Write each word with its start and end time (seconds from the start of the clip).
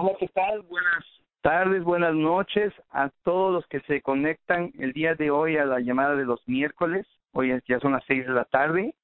Hola, 0.00 0.12
¿qué 0.16 0.28
tal? 0.28 0.62
Buenas 0.62 1.04
tardes, 1.40 1.82
buenas 1.82 2.14
noches 2.14 2.72
a 2.92 3.10
todos 3.24 3.52
los 3.52 3.66
que 3.66 3.80
se 3.80 4.00
conectan 4.00 4.70
el 4.78 4.92
día 4.92 5.16
de 5.16 5.32
hoy 5.32 5.56
a 5.56 5.64
la 5.64 5.80
llamada 5.80 6.14
de 6.14 6.24
los 6.24 6.40
miércoles. 6.46 7.04
Hoy 7.32 7.60
ya 7.66 7.80
son 7.80 7.90
las 7.90 8.04
seis 8.04 8.24
de 8.24 8.32
la 8.32 8.44
tarde. 8.44 8.94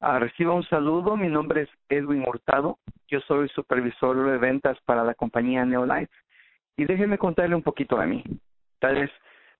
Ah, 0.00 0.18
reciba 0.18 0.54
un 0.54 0.62
saludo. 0.62 1.18
Mi 1.18 1.28
nombre 1.28 1.64
es 1.64 1.68
Edwin 1.90 2.24
Hurtado. 2.26 2.78
Yo 3.06 3.20
soy 3.20 3.50
supervisor 3.50 4.30
de 4.30 4.38
ventas 4.38 4.78
para 4.86 5.04
la 5.04 5.12
compañía 5.12 5.66
Neolife. 5.66 6.14
Y 6.78 6.86
déjeme 6.86 7.18
contarle 7.18 7.54
un 7.54 7.62
poquito 7.62 7.98
de 7.98 8.06
mí. 8.06 8.24
Tal 8.78 8.94
vez 8.94 9.10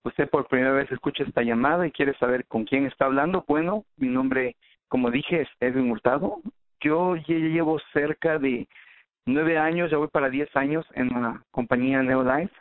usted 0.03 0.31
por 0.31 0.49
primera 0.49 0.73
vez 0.73 0.91
escucha 0.91 1.25
esta 1.25 1.43
llamada 1.43 1.87
y 1.87 1.93
quiere 1.93 2.15
saber 2.15 2.47
con 2.47 2.65
quién 2.65 2.87
está 2.87 3.05
hablando. 3.05 3.45
Bueno, 3.47 3.85
mi 3.99 4.09
nombre, 4.09 4.57
como 4.89 5.11
dije, 5.11 5.43
es 5.43 5.49
Edwin 5.61 5.91
Hurtado. 5.91 6.41
Yo 6.81 7.17
llevo 7.17 7.79
cerca 7.93 8.39
de 8.39 8.67
nueve 9.27 9.59
años, 9.59 9.91
ya 9.91 9.97
voy 9.97 10.09
para 10.09 10.31
diez 10.31 10.55
años 10.57 10.87
en 10.95 11.09
la 11.09 11.43
compañía 11.51 12.03
Neolife 12.03 12.55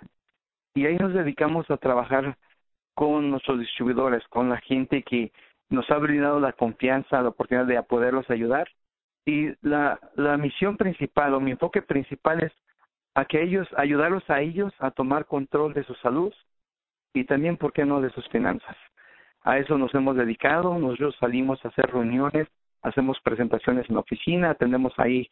y 0.75 0.85
ahí 0.85 0.95
nos 0.97 1.13
dedicamos 1.13 1.69
a 1.69 1.77
trabajar 1.77 2.37
con 2.95 3.29
nuestros 3.29 3.59
distribuidores, 3.59 4.27
con 4.27 4.49
la 4.49 4.57
gente 4.57 5.03
que 5.03 5.31
nos 5.69 5.89
ha 5.91 5.97
brindado 5.97 6.39
la 6.39 6.53
confianza, 6.53 7.21
la 7.21 7.29
oportunidad 7.29 7.65
de 7.65 7.81
poderlos 7.83 8.29
ayudar. 8.29 8.67
Y 9.25 9.53
la, 9.61 9.99
la 10.15 10.37
misión 10.37 10.77
principal 10.77 11.33
o 11.33 11.39
mi 11.39 11.51
enfoque 11.51 11.81
principal 11.81 12.43
es 12.43 12.51
a 13.15 13.25
que 13.25 13.41
ellos, 13.41 13.67
ayudarlos 13.77 14.27
a 14.29 14.41
ellos 14.41 14.73
a 14.79 14.91
tomar 14.91 15.25
control 15.25 15.73
de 15.73 15.83
su 15.83 15.93
salud 15.95 16.33
y 17.13 17.23
también, 17.25 17.57
¿por 17.57 17.71
qué 17.73 17.85
no?, 17.85 18.01
de 18.01 18.09
sus 18.11 18.27
finanzas. 18.29 18.75
A 19.43 19.57
eso 19.57 19.77
nos 19.77 19.93
hemos 19.93 20.15
dedicado, 20.15 20.77
nosotros 20.77 21.15
salimos 21.19 21.63
a 21.63 21.67
hacer 21.67 21.85
reuniones, 21.91 22.47
hacemos 22.81 23.19
presentaciones 23.21 23.87
en 23.87 23.95
la 23.95 24.01
oficina, 24.01 24.55
tenemos 24.55 24.93
ahí 24.97 25.29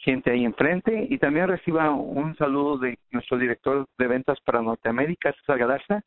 gente 0.00 0.30
ahí 0.30 0.44
enfrente 0.44 1.06
y 1.08 1.18
también 1.18 1.48
reciba 1.48 1.90
un 1.90 2.36
saludo 2.36 2.78
de 2.78 2.98
nuestro 3.10 3.38
director 3.38 3.86
de 3.98 4.06
ventas 4.06 4.38
para 4.40 4.62
Norteamérica, 4.62 5.32
César 5.32 5.58
Galarza, 5.58 6.02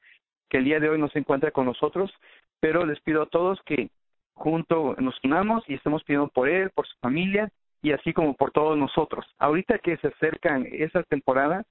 que 0.49 0.57
el 0.57 0.65
día 0.65 0.79
de 0.79 0.89
hoy 0.89 0.99
no 0.99 1.09
se 1.09 1.19
encuentra 1.19 1.51
con 1.51 1.65
nosotros, 1.65 2.11
pero 2.59 2.85
les 2.85 2.99
pido 3.01 3.23
a 3.23 3.27
todos 3.27 3.61
que 3.65 3.89
junto 4.33 4.95
nos 4.99 5.15
unamos 5.23 5.63
y 5.67 5.75
estemos 5.75 6.03
pidiendo 6.03 6.27
por 6.29 6.49
él, 6.49 6.71
por 6.71 6.87
su 6.87 6.97
familia 6.99 7.49
y 7.81 7.91
así 7.91 8.13
como 8.13 8.33
por 8.35 8.51
todos 8.51 8.77
nosotros. 8.77 9.25
Ahorita 9.37 9.77
que 9.79 9.97
se 9.97 10.07
acercan 10.07 10.65
esa 10.71 11.03
temporada, 11.03 11.63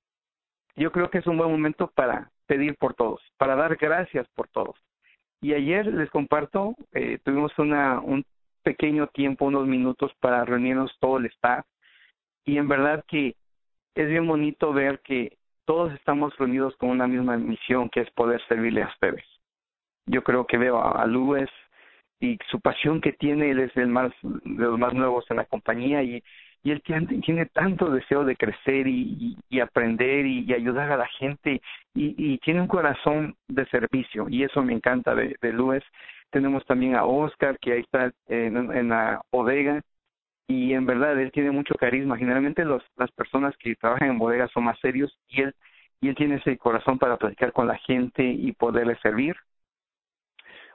yo 0.76 0.92
creo 0.92 1.10
que 1.10 1.18
es 1.18 1.26
un 1.26 1.38
buen 1.38 1.50
momento 1.50 1.90
para 1.94 2.30
pedir 2.46 2.76
por 2.76 2.94
todos, 2.94 3.20
para 3.36 3.56
dar 3.56 3.76
gracias 3.76 4.28
por 4.34 4.48
todos. 4.48 4.76
Y 5.40 5.54
ayer 5.54 5.86
les 5.86 6.08
comparto, 6.10 6.76
eh, 6.92 7.18
tuvimos 7.24 7.58
una, 7.58 8.00
un 8.00 8.24
pequeño 8.62 9.08
tiempo, 9.08 9.46
unos 9.46 9.66
minutos 9.66 10.12
para 10.20 10.44
reunirnos 10.44 10.96
todo 11.00 11.18
el 11.18 11.26
staff 11.26 11.66
y 12.44 12.58
en 12.58 12.68
verdad 12.68 13.04
que 13.08 13.36
es 13.94 14.08
bien 14.08 14.26
bonito 14.26 14.72
ver 14.72 15.00
que 15.00 15.36
todos 15.64 15.92
estamos 15.94 16.36
reunidos 16.38 16.76
con 16.76 16.90
una 16.90 17.06
misma 17.06 17.36
misión 17.36 17.88
que 17.88 18.00
es 18.00 18.10
poder 18.10 18.40
servirle 18.48 18.82
a 18.82 18.88
ustedes. 18.88 19.24
Yo 20.06 20.22
creo 20.22 20.46
que 20.46 20.58
veo 20.58 20.82
a, 20.82 21.06
Luis 21.06 21.48
y 22.20 22.38
su 22.50 22.60
pasión 22.60 23.00
que 23.00 23.12
tiene, 23.12 23.50
él 23.50 23.60
es 23.60 23.76
el 23.76 23.88
más 23.88 24.12
de 24.22 24.64
los 24.64 24.78
más 24.78 24.92
nuevos 24.94 25.24
en 25.30 25.36
la 25.36 25.44
compañía 25.44 26.02
y, 26.02 26.22
y 26.64 26.70
él 26.70 26.82
tiene, 26.82 27.06
tiene 27.20 27.46
tanto 27.46 27.90
deseo 27.90 28.24
de 28.24 28.36
crecer 28.36 28.86
y, 28.88 29.36
y, 29.48 29.60
aprender 29.60 30.26
y, 30.26 30.52
ayudar 30.52 30.90
a 30.90 30.96
la 30.96 31.06
gente 31.06 31.60
y, 31.94 32.14
y, 32.34 32.38
tiene 32.38 32.60
un 32.60 32.68
corazón 32.68 33.36
de 33.48 33.64
servicio 33.66 34.26
y 34.28 34.42
eso 34.42 34.62
me 34.62 34.72
encanta 34.72 35.14
de, 35.14 35.36
Luis. 35.52 35.82
Tenemos 36.30 36.64
también 36.66 36.96
a 36.96 37.04
Oscar 37.04 37.58
que 37.58 37.74
ahí 37.74 37.80
está 37.80 38.10
en, 38.26 38.56
en 38.72 38.88
la 38.88 39.20
bodega 39.30 39.82
y 40.52 40.74
en 40.74 40.84
verdad 40.84 41.18
él 41.18 41.32
tiene 41.32 41.50
mucho 41.50 41.74
carisma. 41.76 42.18
Generalmente 42.18 42.64
los, 42.64 42.82
las 42.96 43.10
personas 43.12 43.56
que 43.56 43.74
trabajan 43.76 44.10
en 44.10 44.18
bodegas 44.18 44.50
son 44.52 44.64
más 44.64 44.78
serios 44.80 45.18
y 45.28 45.42
él, 45.42 45.54
y 46.00 46.08
él 46.08 46.14
tiene 46.14 46.36
ese 46.36 46.58
corazón 46.58 46.98
para 46.98 47.16
platicar 47.16 47.52
con 47.52 47.66
la 47.66 47.78
gente 47.78 48.22
y 48.22 48.52
poderle 48.52 48.96
servir. 49.00 49.34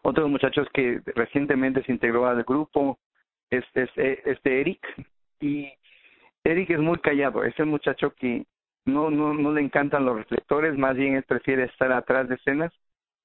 Otro 0.01 0.27
muchachos 0.27 0.67
que 0.73 1.01
recientemente 1.15 1.83
se 1.83 1.91
integró 1.91 2.25
al 2.25 2.43
grupo 2.43 2.97
es, 3.49 3.63
es, 3.75 3.89
es 3.95 4.39
Eric 4.43 4.79
y 5.39 5.71
Eric 6.43 6.69
es 6.71 6.79
muy 6.79 6.97
callado, 6.99 7.43
es 7.43 7.57
el 7.59 7.65
muchacho 7.67 8.13
que 8.15 8.45
no, 8.85 9.09
no, 9.11 9.33
no 9.33 9.51
le 9.51 9.61
encantan 9.61 10.05
los 10.05 10.15
reflectores, 10.15 10.77
más 10.77 10.95
bien 10.95 11.15
él 11.15 11.23
prefiere 11.23 11.65
estar 11.65 11.91
atrás 11.91 12.29
de 12.29 12.35
escenas, 12.35 12.71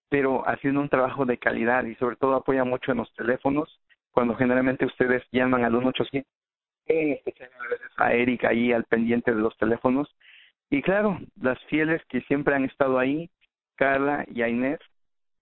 pero 0.09 0.47
haciendo 0.47 0.81
un 0.81 0.89
trabajo 0.89 1.25
de 1.25 1.39
calidad 1.39 1.85
y 1.85 1.95
sobre 1.97 2.17
todo 2.17 2.35
apoya 2.35 2.65
mucho 2.65 2.93
en 2.93 2.99
los 2.99 3.15
teléfonos 3.15 3.81
cuando 4.13 4.35
generalmente 4.35 4.85
ustedes 4.87 5.23
llaman 5.33 5.65
al 5.65 5.73
1800, 5.73 6.29
en 6.29 6.42
especial 6.87 7.51
a 7.97 8.13
Erika 8.13 8.49
ahí 8.49 8.73
al 8.73 8.85
pendiente 8.85 9.35
de 9.35 9.41
los 9.41 9.57
teléfonos. 9.57 10.15
Y 10.71 10.83
claro, 10.83 11.19
las 11.41 11.63
fieles 11.65 12.03
que 12.09 12.23
siempre 12.23 12.55
han 12.55 12.65
estado 12.65 12.99
ahí, 12.99 13.31
Carla 13.77 14.25
y 14.29 14.43
Ainer, 14.43 14.81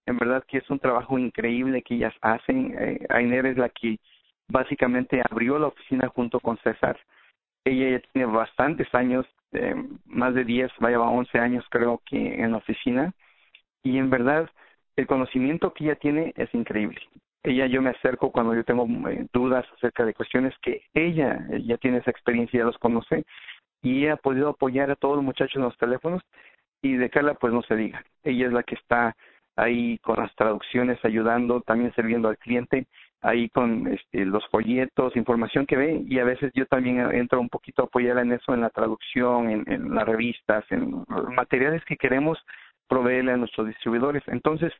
en 0.06 0.18
verdad 0.18 0.44
que 0.48 0.58
es 0.58 0.70
un 0.70 0.78
trabajo 0.78 1.18
increíble 1.18 1.82
que 1.82 1.94
ellas 1.94 2.14
hacen. 2.20 2.74
Eh, 2.78 3.06
Ainer 3.10 3.46
es 3.46 3.56
la 3.56 3.68
que 3.68 3.98
básicamente 4.48 5.22
abrió 5.30 5.58
la 5.58 5.68
oficina 5.68 6.08
junto 6.08 6.40
con 6.40 6.58
César. 6.58 6.98
Ella 7.64 7.98
ya 7.98 8.00
tiene 8.12 8.26
bastantes 8.32 8.92
años, 8.94 9.26
eh, 9.52 9.74
más 10.06 10.34
de 10.34 10.44
10, 10.44 10.70
vaya, 10.80 11.00
11 11.00 11.38
años 11.38 11.64
creo 11.70 12.02
que 12.06 12.16
en 12.16 12.52
la 12.52 12.58
oficina. 12.58 13.12
Y 13.82 13.98
en 13.98 14.10
verdad, 14.10 14.50
el 14.96 15.06
conocimiento 15.06 15.72
que 15.72 15.84
ella 15.84 15.96
tiene 15.96 16.32
es 16.36 16.52
increíble 16.54 17.00
ella 17.42 17.66
yo 17.66 17.80
me 17.82 17.90
acerco 17.90 18.30
cuando 18.30 18.54
yo 18.54 18.64
tengo 18.64 18.86
eh, 19.08 19.26
dudas 19.32 19.66
acerca 19.76 20.04
de 20.04 20.14
cuestiones 20.14 20.54
que 20.62 20.82
ella 20.94 21.46
ya 21.64 21.76
tiene 21.78 21.98
esa 21.98 22.10
experiencia, 22.10 22.58
ya 22.58 22.66
los 22.66 22.78
conoce 22.78 23.24
y 23.82 24.06
ha 24.06 24.16
podido 24.16 24.50
apoyar 24.50 24.90
a 24.90 24.96
todos 24.96 25.16
los 25.16 25.24
muchachos 25.24 25.56
en 25.56 25.62
los 25.62 25.78
teléfonos 25.78 26.22
y 26.82 26.94
de 26.96 27.10
Carla 27.10 27.34
pues 27.34 27.52
no 27.52 27.62
se 27.62 27.76
diga. 27.76 28.04
Ella 28.22 28.46
es 28.46 28.52
la 28.52 28.62
que 28.62 28.74
está 28.74 29.16
ahí 29.56 29.98
con 29.98 30.16
las 30.16 30.34
traducciones 30.34 30.98
ayudando, 31.04 31.60
también 31.62 31.92
sirviendo 31.94 32.28
al 32.28 32.38
cliente, 32.38 32.86
ahí 33.22 33.48
con 33.50 33.86
este, 33.88 34.24
los 34.24 34.46
folletos, 34.48 35.16
información 35.16 35.66
que 35.66 35.76
ve 35.76 36.02
y 36.06 36.18
a 36.18 36.24
veces 36.24 36.52
yo 36.54 36.66
también 36.66 37.00
entro 37.12 37.40
un 37.40 37.48
poquito 37.48 37.82
a 37.82 37.84
apoyarla 37.86 38.22
en 38.22 38.32
eso, 38.32 38.54
en 38.54 38.62
la 38.62 38.70
traducción, 38.70 39.50
en, 39.50 39.94
las 39.94 40.06
revistas, 40.06 40.64
en 40.70 41.04
materiales 41.34 41.84
que 41.84 41.96
queremos 41.96 42.38
proveerle 42.88 43.32
a 43.32 43.36
nuestros 43.36 43.66
distribuidores. 43.66 44.22
Entonces, 44.26 44.72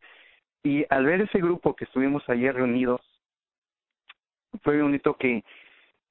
y 0.62 0.84
al 0.90 1.06
ver 1.06 1.22
ese 1.22 1.38
grupo 1.38 1.74
que 1.74 1.84
estuvimos 1.84 2.22
ayer 2.28 2.54
reunidos, 2.54 3.00
fue 4.62 4.82
bonito 4.82 5.14
que 5.14 5.44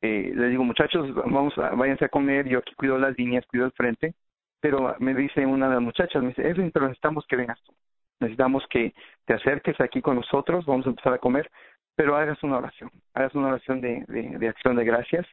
eh, 0.02 0.32
les 0.34 0.50
digo, 0.52 0.64
muchachos, 0.64 1.14
vamos 1.14 1.58
a, 1.58 1.72
váyanse 1.72 2.06
a 2.06 2.10
comer, 2.10 2.48
yo 2.48 2.60
aquí 2.60 2.74
cuido 2.76 2.98
las 2.98 3.18
líneas, 3.18 3.46
cuido 3.48 3.66
el 3.66 3.72
frente, 3.74 4.14
pero 4.62 4.96
me 5.00 5.14
dice 5.14 5.46
una 5.46 5.68
de 5.68 5.76
las 5.76 5.84
muchachas, 5.84 6.22
me 6.22 6.30
dice, 6.30 6.48
Edwin, 6.48 6.72
pero 6.72 6.88
necesitamos 6.88 7.26
que 7.28 7.36
vengas 7.36 7.62
tú, 7.64 7.74
necesitamos 8.20 8.66
que 8.70 8.94
te 9.26 9.34
acerques 9.34 9.80
aquí 9.82 10.02
con 10.02 10.16
nosotros, 10.16 10.66
vamos 10.66 10.86
a 10.86 10.90
empezar 10.90 11.14
a 11.14 11.20
comer, 11.20 11.50
pero 11.96 12.16
hagas 12.16 12.42
una 12.44 12.58
oración, 12.58 12.90
hagas 13.14 13.36
una 13.36 13.50
oración 13.50 13.82
de, 13.82 14.06
de, 14.08 14.38
de 14.38 14.48
acción 14.48 14.76
de 14.78 14.86
gracias. 14.86 15.28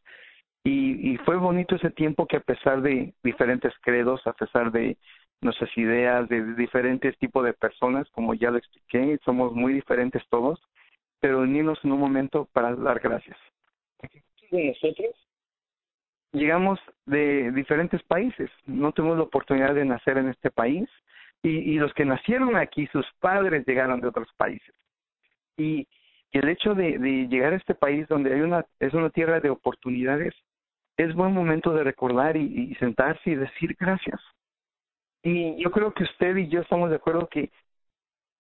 Y, 0.65 1.13
y 1.13 1.17
fue 1.19 1.37
bonito 1.37 1.77
ese 1.77 1.93
tiempo 1.93 2.27
que 2.27 2.39
a 2.39 2.41
pesar 2.41 2.83
de 2.83 3.15
diferentes 3.23 3.73
credos, 3.83 4.27
a 4.27 4.33
pesar 4.33 4.73
de 4.73 4.99
nuestras 5.41 5.77
ideas 5.77 6.29
de 6.29 6.55
diferentes 6.55 7.17
tipos 7.19 7.45
de 7.45 7.53
personas, 7.53 8.09
como 8.11 8.35
ya 8.35 8.51
lo 8.51 8.59
expliqué, 8.59 9.19
somos 9.25 9.53
muy 9.53 9.73
diferentes 9.73 10.23
todos, 10.29 10.61
pero 11.21 11.41
unirnos 11.41 11.79
en 11.85 11.93
un 11.93 12.01
momento 12.01 12.49
para 12.53 12.75
dar 12.75 13.01
gracias. 13.01 13.39
nosotros 14.51 15.15
llegamos 16.33 16.79
de 17.07 17.51
diferentes 17.53 18.03
países, 18.03 18.51
no 18.67 18.93
tuvimos 18.93 19.17
la 19.17 19.25
oportunidad 19.25 19.75
de 19.75 19.85
nacer 19.85 20.19
en 20.19 20.29
este 20.29 20.51
país 20.51 20.89
y, 21.43 21.49
y 21.49 21.79
los 21.79 21.93
que 21.95 22.05
nacieron 22.05 22.57
aquí, 22.57 22.87
sus 22.89 23.07
padres 23.21 23.67
llegaron 23.67 24.01
de 24.01 24.09
otros 24.09 24.29
países. 24.37 24.75
Y, 25.57 25.87
el 26.33 26.51
hecho 26.51 26.75
de, 26.75 26.99
de 26.99 27.29
llegar 27.29 27.55
a 27.55 27.57
este 27.57 27.75
país 27.75 28.07
donde 28.09 28.35
hay 28.35 28.41
una, 28.43 28.67
es 28.79 28.93
una 28.93 29.09
tierra 29.09 29.41
de 29.41 29.49
oportunidades, 29.49 30.35
es 30.99 31.15
buen 31.15 31.33
momento 31.33 31.73
de 31.73 31.83
recordar 31.83 32.37
y, 32.37 32.43
y 32.71 32.75
sentarse 32.75 33.31
y 33.31 33.37
decir 33.37 33.75
gracias 33.79 34.21
y 35.27 35.61
yo 35.61 35.73
creo 35.73 35.93
que 35.93 36.05
usted 36.05 36.37
y 36.37 36.47
yo 36.47 36.61
estamos 36.61 36.89
de 36.89 36.97
acuerdo 36.97 37.27
que 37.29 37.51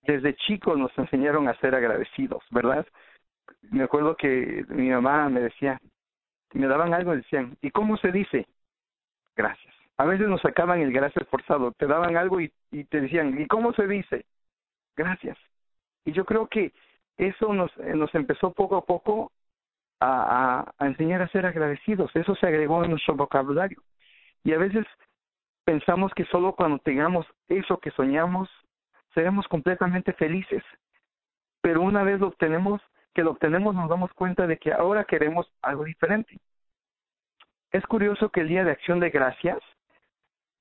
desde 0.02 0.36
chicos 0.36 0.78
nos 0.78 0.96
enseñaron 0.96 1.48
a 1.48 1.58
ser 1.58 1.74
agradecidos, 1.74 2.44
¿verdad? 2.50 2.86
Me 3.72 3.82
acuerdo 3.82 4.16
que 4.16 4.64
mi 4.68 4.90
mamá 4.90 5.28
me 5.28 5.40
decía, 5.40 5.80
me 6.52 6.68
daban 6.68 6.94
algo 6.94 7.12
y 7.12 7.18
decían, 7.18 7.56
¿y 7.60 7.72
cómo 7.72 7.96
se 7.96 8.12
dice? 8.12 8.46
Gracias. 9.34 9.74
A 9.96 10.04
veces 10.04 10.28
nos 10.28 10.40
sacaban 10.40 10.80
el 10.80 10.92
gracias 10.92 11.26
forzado, 11.26 11.72
te 11.72 11.88
daban 11.88 12.16
algo 12.16 12.40
y, 12.40 12.52
te 12.84 13.00
decían, 13.00 13.40
¿y 13.40 13.48
cómo 13.48 13.72
se 13.72 13.88
dice? 13.88 14.24
Gracias. 14.94 15.36
Y 16.04 16.12
yo 16.12 16.24
creo 16.24 16.46
que 16.46 16.72
eso 17.16 17.52
nos, 17.52 17.76
nos 17.78 18.14
empezó 18.14 18.52
poco 18.52 18.76
a 18.76 18.84
poco 18.84 19.32
a, 19.98 20.72
a 20.78 20.86
enseñar 20.86 21.20
a 21.20 21.28
ser 21.28 21.46
agradecidos. 21.46 22.14
Eso 22.14 22.36
se 22.36 22.46
agregó 22.46 22.84
en 22.84 22.90
nuestro 22.90 23.16
vocabulario. 23.16 23.82
Y 24.44 24.52
a 24.52 24.58
veces 24.58 24.86
pensamos 25.66 26.14
que 26.14 26.24
solo 26.26 26.54
cuando 26.54 26.78
tengamos 26.78 27.26
eso 27.48 27.78
que 27.78 27.90
soñamos, 27.90 28.48
seremos 29.12 29.46
completamente 29.48 30.12
felices. 30.12 30.62
Pero 31.60 31.82
una 31.82 32.04
vez 32.04 32.20
lo 32.20 32.28
obtenemos, 32.28 32.80
que 33.12 33.24
lo 33.24 33.32
obtenemos, 33.32 33.74
nos 33.74 33.90
damos 33.90 34.12
cuenta 34.14 34.46
de 34.46 34.58
que 34.58 34.72
ahora 34.72 35.04
queremos 35.04 35.50
algo 35.62 35.84
diferente. 35.84 36.38
Es 37.72 37.84
curioso 37.86 38.30
que 38.30 38.42
el 38.42 38.48
Día 38.48 38.64
de 38.64 38.70
Acción 38.70 39.00
de 39.00 39.10
Gracias 39.10 39.58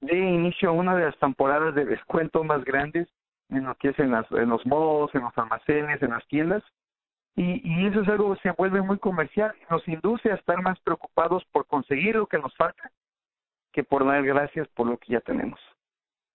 de 0.01 0.17
inicio 0.17 0.69
a 0.69 0.73
una 0.73 0.95
de 0.95 1.05
las 1.05 1.17
temporadas 1.19 1.75
de 1.75 1.85
descuento 1.85 2.43
más 2.43 2.63
grandes 2.65 3.07
en 3.49 3.65
lo 3.65 3.75
que 3.75 3.89
es 3.89 3.99
en, 3.99 4.11
las, 4.11 4.29
en 4.31 4.49
los 4.49 4.65
modos, 4.65 5.13
en 5.13 5.21
los 5.21 5.37
almacenes, 5.37 6.01
en 6.01 6.09
las 6.09 6.25
tiendas. 6.27 6.63
Y, 7.35 7.61
y 7.63 7.85
eso 7.85 8.01
es 8.01 8.07
algo 8.07 8.33
que 8.33 8.41
se 8.41 8.51
vuelve 8.51 8.81
muy 8.81 8.97
comercial, 8.97 9.53
nos 9.69 9.87
induce 9.87 10.31
a 10.31 10.35
estar 10.35 10.61
más 10.63 10.79
preocupados 10.79 11.45
por 11.51 11.67
conseguir 11.67 12.15
lo 12.15 12.25
que 12.25 12.39
nos 12.39 12.55
falta 12.55 12.91
que 13.75 13.83
por 13.83 14.05
dar 14.05 14.23
gracias 14.23 14.69
por 14.69 14.87
lo 14.87 14.97
que 14.97 15.11
ya 15.11 15.19
tenemos. 15.19 15.59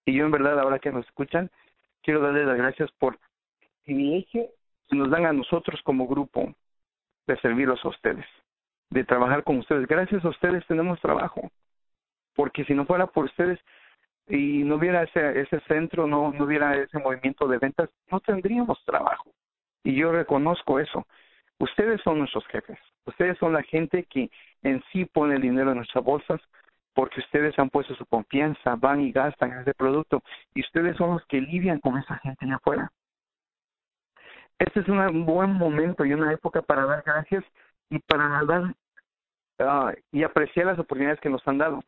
Y 0.05 0.13
yo 0.13 0.27
en 0.27 0.31
verdad, 0.31 0.61
ahora 0.61 0.79
que 0.79 0.93
nos 0.93 1.07
escuchan, 1.07 1.51
quiero 2.03 2.21
darles 2.21 2.47
las 2.47 2.59
gracias 2.59 2.93
por 2.99 3.15
el 3.15 3.69
privilegio 3.83 4.47
que 4.87 4.97
nos 4.97 5.09
dan 5.09 5.25
a 5.25 5.33
nosotros 5.33 5.81
como 5.83 6.07
grupo 6.07 6.55
de 7.27 7.37
servirlos 7.39 7.83
a 7.83 7.89
ustedes, 7.89 8.27
de 8.91 9.05
trabajar 9.05 9.43
con 9.43 9.57
ustedes. 9.57 9.87
Gracias 9.87 10.23
a 10.23 10.29
ustedes 10.29 10.67
tenemos 10.67 11.01
trabajo, 11.01 11.51
porque 12.35 12.63
si 12.67 12.75
no 12.75 12.85
fuera 12.85 13.07
por 13.07 13.25
ustedes 13.25 13.59
y 14.29 14.63
no 14.63 14.75
hubiera 14.75 15.05
ese, 15.05 15.41
ese 15.41 15.61
centro, 15.61 16.07
no, 16.07 16.33
no 16.33 16.45
hubiera 16.45 16.77
ese 16.77 16.99
movimiento 16.99 17.49
de 17.49 17.57
ventas, 17.57 17.89
no 18.11 18.21
tendríamos 18.21 18.85
trabajo. 18.85 19.31
Y 19.83 19.95
yo 19.95 20.13
reconozco 20.13 20.79
eso. 20.79 21.07
Ustedes 21.59 22.03
son 22.03 22.19
nuestros 22.19 22.47
jefes, 22.49 22.79
ustedes 23.07 23.39
son 23.39 23.55
la 23.55 23.63
gente 23.63 24.05
que 24.05 24.31
en 24.63 24.83
sí 24.93 25.07
pone 25.07 25.37
el 25.37 25.43
dinero 25.43 25.71
en 25.71 25.79
nuestras 25.79 26.05
bolsas, 26.05 26.39
porque 26.95 27.21
ustedes 27.21 27.59
han 27.59 27.71
puesto 27.71 27.95
su 27.95 28.07
confianza, 28.07 28.77
van 28.77 29.01
y 29.01 29.13
gastan 29.13 29.53
ese 29.61 29.75
producto, 29.75 30.23
y 30.55 30.61
ustedes 30.63 30.97
son 30.97 31.15
los 31.15 31.25
que 31.27 31.41
lidian 31.41 31.81
con 31.81 31.97
esa 31.99 32.17
gente 32.19 32.45
allá 32.45 32.57
afuera. 32.57 32.93
Este 34.59 34.81
es 34.81 34.89
un 34.89 35.25
buen 35.25 35.55
momento 35.55 36.05
y 36.05 36.13
una 36.13 36.33
época 36.33 36.61
para 36.61 36.85
dar 36.85 37.03
gracias 37.03 37.45
y 37.89 37.99
para 37.99 38.45
dar 38.45 38.75
ah, 39.61 39.95
y 40.13 40.23
apreciar 40.23 40.67
las 40.67 40.79
oportunidades 40.79 41.21
que 41.21 41.31
nos 41.31 41.47
han 41.49 41.59
dado. 41.59 41.83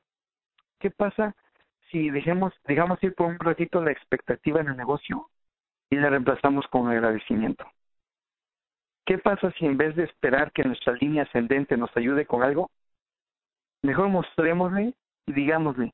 ¿Qué 0.78 0.90
pasa 0.90 1.34
si 1.90 2.08
dejemos, 2.10 2.54
dejamos 2.64 3.02
ir 3.02 3.14
por 3.14 3.26
un 3.26 3.38
ratito 3.38 3.82
la 3.82 3.92
expectativa 3.92 4.60
en 4.60 4.68
el 4.68 4.76
negocio 4.76 5.28
y 5.90 5.96
la 5.96 6.08
reemplazamos 6.08 6.66
con 6.68 6.88
agradecimiento? 6.88 7.66
¿Qué 9.04 9.18
pasa 9.18 9.50
si 9.58 9.66
en 9.66 9.76
vez 9.76 9.94
de 9.94 10.04
esperar 10.04 10.50
que 10.52 10.64
nuestra 10.64 10.94
línea 10.94 11.24
ascendente 11.24 11.76
nos 11.76 11.94
ayude 11.96 12.24
con 12.24 12.42
algo, 12.42 12.70
mejor 13.82 14.08
mostrémosle 14.08 14.94
y 15.26 15.32
digámosle 15.32 15.92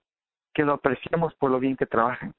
que 0.54 0.64
lo 0.64 0.74
apreciamos 0.74 1.34
por 1.34 1.50
lo 1.50 1.58
bien 1.58 1.76
que 1.76 1.86
trabajan? 1.86 2.34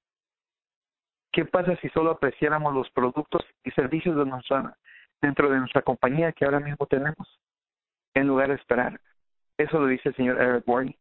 ¿Qué 1.31 1.45
pasa 1.45 1.75
si 1.77 1.89
solo 1.89 2.11
apreciáramos 2.11 2.73
los 2.73 2.89
productos 2.91 3.45
y 3.63 3.71
servicios 3.71 4.15
de 4.15 4.25
nuestra, 4.25 4.75
dentro 5.21 5.49
de 5.49 5.59
nuestra 5.59 5.81
compañía 5.81 6.31
que 6.31 6.45
ahora 6.45 6.59
mismo 6.59 6.85
tenemos, 6.87 7.39
en 8.15 8.27
lugar 8.27 8.49
de 8.49 8.55
esperar? 8.55 8.99
Eso 9.57 9.79
lo 9.79 9.87
dice 9.87 10.09
el 10.09 10.15
señor 10.15 10.41
Eric 10.41 10.67
Warren. 10.67 10.95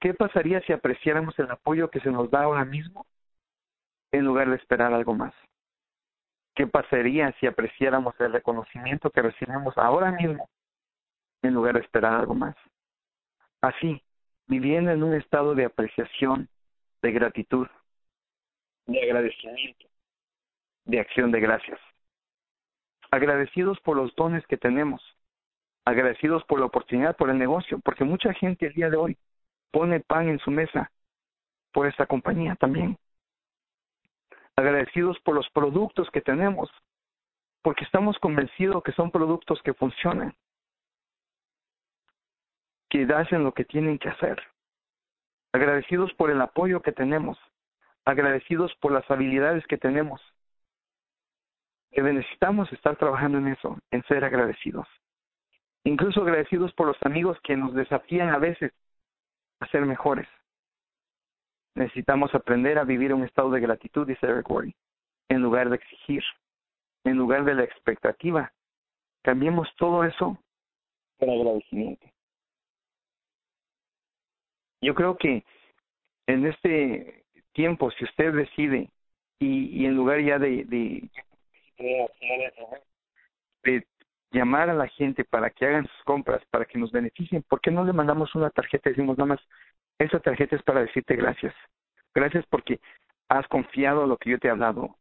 ¿Qué 0.00 0.14
pasaría 0.14 0.60
si 0.62 0.72
apreciáramos 0.72 1.38
el 1.38 1.50
apoyo 1.50 1.90
que 1.90 2.00
se 2.00 2.10
nos 2.10 2.30
da 2.30 2.42
ahora 2.42 2.64
mismo 2.64 3.06
en 4.12 4.24
lugar 4.24 4.48
de 4.48 4.56
esperar 4.56 4.92
algo 4.92 5.14
más? 5.14 5.34
¿Qué 6.54 6.66
pasaría 6.66 7.32
si 7.40 7.46
apreciáramos 7.46 8.14
el 8.20 8.32
reconocimiento 8.32 9.10
que 9.10 9.22
recibimos 9.22 9.76
ahora 9.76 10.12
mismo 10.12 10.48
en 11.42 11.52
lugar 11.52 11.74
de 11.74 11.80
esperar 11.80 12.14
algo 12.14 12.34
más? 12.34 12.54
Así, 13.64 14.02
viviendo 14.46 14.90
en 14.90 15.02
un 15.02 15.14
estado 15.14 15.54
de 15.54 15.64
apreciación, 15.64 16.50
de 17.00 17.12
gratitud, 17.12 17.66
de 18.84 19.02
agradecimiento, 19.04 19.86
de 20.84 21.00
acción 21.00 21.32
de 21.32 21.40
gracias. 21.40 21.80
Agradecidos 23.10 23.80
por 23.80 23.96
los 23.96 24.14
dones 24.16 24.46
que 24.48 24.58
tenemos, 24.58 25.02
agradecidos 25.86 26.44
por 26.44 26.60
la 26.60 26.66
oportunidad, 26.66 27.16
por 27.16 27.30
el 27.30 27.38
negocio, 27.38 27.80
porque 27.82 28.04
mucha 28.04 28.34
gente 28.34 28.66
el 28.66 28.74
día 28.74 28.90
de 28.90 28.98
hoy 28.98 29.16
pone 29.70 30.00
pan 30.00 30.28
en 30.28 30.38
su 30.40 30.50
mesa 30.50 30.92
por 31.72 31.86
esta 31.86 32.04
compañía 32.04 32.56
también. 32.56 32.98
Agradecidos 34.56 35.18
por 35.20 35.34
los 35.34 35.48
productos 35.48 36.10
que 36.10 36.20
tenemos, 36.20 36.70
porque 37.62 37.84
estamos 37.84 38.18
convencidos 38.18 38.82
que 38.82 38.92
son 38.92 39.10
productos 39.10 39.62
que 39.62 39.72
funcionan, 39.72 40.36
que 42.94 43.12
hacen 43.12 43.42
lo 43.42 43.52
que 43.52 43.64
tienen 43.64 43.98
que 43.98 44.08
hacer. 44.08 44.40
Agradecidos 45.52 46.14
por 46.14 46.30
el 46.30 46.40
apoyo 46.40 46.80
que 46.80 46.92
tenemos, 46.92 47.36
agradecidos 48.04 48.72
por 48.76 48.92
las 48.92 49.10
habilidades 49.10 49.66
que 49.66 49.76
tenemos. 49.76 50.20
Que 51.90 52.02
necesitamos 52.02 52.72
estar 52.72 52.94
trabajando 52.94 53.38
en 53.38 53.48
eso, 53.48 53.76
en 53.90 54.04
ser 54.04 54.24
agradecidos. 54.24 54.86
Incluso 55.82 56.22
agradecidos 56.22 56.72
por 56.74 56.86
los 56.86 56.96
amigos 57.02 57.36
que 57.42 57.56
nos 57.56 57.74
desafían 57.74 58.28
a 58.28 58.38
veces 58.38 58.72
a 59.58 59.66
ser 59.66 59.84
mejores. 59.86 60.28
Necesitamos 61.74 62.32
aprender 62.32 62.78
a 62.78 62.84
vivir 62.84 63.12
un 63.12 63.24
estado 63.24 63.50
de 63.50 63.60
gratitud, 63.60 64.06
dice 64.06 64.24
Eric 64.24 64.46
en 65.30 65.42
lugar 65.42 65.68
de 65.68 65.76
exigir, 65.76 66.22
en 67.02 67.16
lugar 67.16 67.44
de 67.44 67.54
la 67.54 67.64
expectativa. 67.64 68.52
Cambiemos 69.24 69.68
todo 69.78 70.04
eso 70.04 70.38
por 71.18 71.28
agradecimiento. 71.28 72.13
Yo 74.84 74.94
creo 74.94 75.16
que 75.16 75.42
en 76.26 76.44
este 76.46 77.24
tiempo, 77.52 77.90
si 77.92 78.04
usted 78.04 78.34
decide 78.34 78.90
y, 79.38 79.80
y 79.80 79.86
en 79.86 79.96
lugar 79.96 80.20
ya 80.20 80.38
de, 80.38 80.64
de, 80.64 81.08
llamar 84.30 84.68
a 84.68 84.74
la 84.74 84.88
gente 84.88 85.24
para 85.24 85.48
que 85.48 85.64
hagan 85.64 85.86
sus 85.86 86.02
compras, 86.04 86.42
para 86.50 86.66
que 86.66 86.78
nos 86.78 86.92
beneficien, 86.92 87.42
¿por 87.44 87.62
qué 87.62 87.70
no 87.70 87.82
le 87.82 87.94
mandamos 87.94 88.34
una 88.34 88.50
tarjeta 88.50 88.90
y 88.90 88.92
decimos 88.92 89.16
nada 89.16 89.28
más, 89.28 89.40
esa 89.98 90.20
tarjeta 90.20 90.54
es 90.56 90.62
para 90.62 90.80
decirte 90.82 91.16
gracias? 91.16 91.54
Gracias 92.14 92.44
porque 92.50 92.78
has 93.28 93.48
confiado 93.48 94.02
en 94.02 94.10
lo 94.10 94.18
que 94.18 94.30
yo 94.30 94.38
te 94.38 94.48
he 94.48 94.50
hablado, 94.50 94.96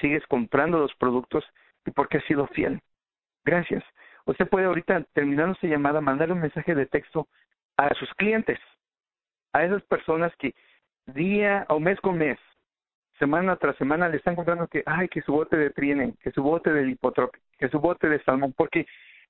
sigues 0.00 0.24
comprando 0.28 0.78
los 0.78 0.94
productos 0.94 1.44
y 1.84 1.90
porque 1.90 2.18
has 2.18 2.24
sido 2.24 2.46
fiel. 2.48 2.80
Gracias. 3.44 3.82
Usted 4.26 4.48
puede 4.48 4.66
ahorita, 4.66 5.02
terminando 5.12 5.54
esa 5.54 5.66
llamada, 5.66 6.00
mandar 6.00 6.30
un 6.30 6.40
mensaje 6.40 6.74
de 6.74 6.86
texto 6.86 7.26
a 7.76 7.92
sus 7.94 8.08
clientes, 8.14 8.60
a 9.54 9.64
esas 9.64 9.82
personas 9.84 10.34
que 10.36 10.54
día 11.06 11.64
o 11.68 11.80
mes 11.80 11.98
con 12.00 12.18
mes, 12.18 12.38
semana 13.18 13.56
tras 13.56 13.76
semana 13.76 14.08
le 14.08 14.16
están 14.18 14.34
comprando 14.34 14.66
que, 14.66 14.82
ay, 14.84 15.08
que 15.08 15.22
su 15.22 15.32
bote 15.32 15.56
de 15.56 15.70
trienen, 15.70 16.12
que 16.22 16.32
su 16.32 16.42
bote 16.42 16.72
de 16.72 16.82
lipotrópico, 16.82 17.42
que 17.56 17.68
su 17.68 17.78
bote 17.78 18.08
de 18.08 18.22
salmón, 18.24 18.52
porque 18.52 18.86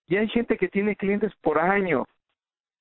ya 0.07 0.21
hay 0.21 0.29
gente 0.29 0.57
que 0.57 0.69
tiene 0.69 0.97
clientes 0.97 1.33
por 1.43 1.59
año. 1.59 2.07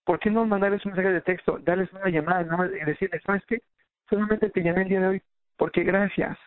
¿Por 0.05 0.19
qué 0.19 0.29
no 0.29 0.45
mandarles 0.45 0.85
un 0.85 0.93
mensaje 0.93 1.13
de 1.13 1.21
texto, 1.21 1.59
darles 1.59 1.91
una 1.93 2.09
llamada 2.09 2.41
y 2.67 2.85
decirles, 2.85 3.21
¿sabes 3.25 3.43
qué? 3.45 3.61
Solamente 4.09 4.49
te 4.49 4.63
llamé 4.63 4.83
el 4.83 4.89
día 4.89 4.99
de 5.01 5.07
hoy 5.07 5.21
porque 5.57 5.83
gracias, 5.83 6.37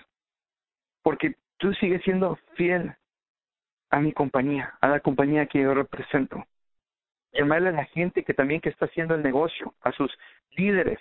porque 1.03 1.37
tú 1.59 1.73
sigues 1.75 2.03
siendo 2.03 2.37
fiel 2.55 2.95
a 3.91 4.01
mi 4.01 4.13
compañía, 4.13 4.75
a 4.81 4.89
la 4.89 5.01
compañía 5.01 5.47
que 5.47 5.63
yo 5.63 5.75
represento. 5.75 6.45
Llamarle 7.37 7.69
a 7.71 7.73
la 7.73 7.85
gente 7.87 8.25
que 8.25 8.35
también 8.35 8.61
que 8.61 8.69
está 8.69 8.87
haciendo 8.87 9.15
el 9.15 9.23
negocio, 9.23 9.75
a 9.83 9.93
sus 9.93 10.17
líderes, 10.53 10.99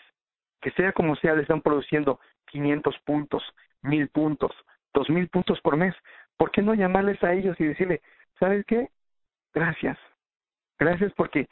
que 0.62 0.72
sea 0.72 0.92
como 0.92 1.16
sea, 1.16 1.36
le 1.36 1.44
están 1.44 1.62
produciendo 1.62 2.20
500 2.48 2.98
puntos, 3.06 3.44
1000 3.82 4.10
puntos, 4.10 4.52
2000 4.94 5.30
puntos 5.30 5.62
por 5.62 5.78
mes. 5.78 5.96
¿Por 6.38 6.52
qué 6.52 6.62
no 6.62 6.74
llamarles 6.74 7.24
a 7.24 7.34
ellos 7.34 7.56
y 7.60 7.66
decirle, 7.66 8.02
¿sabes 8.40 8.66
qué? 8.66 8.90
Gracias. 9.54 9.98
Gracias 10.78 11.14
porque 11.14 11.48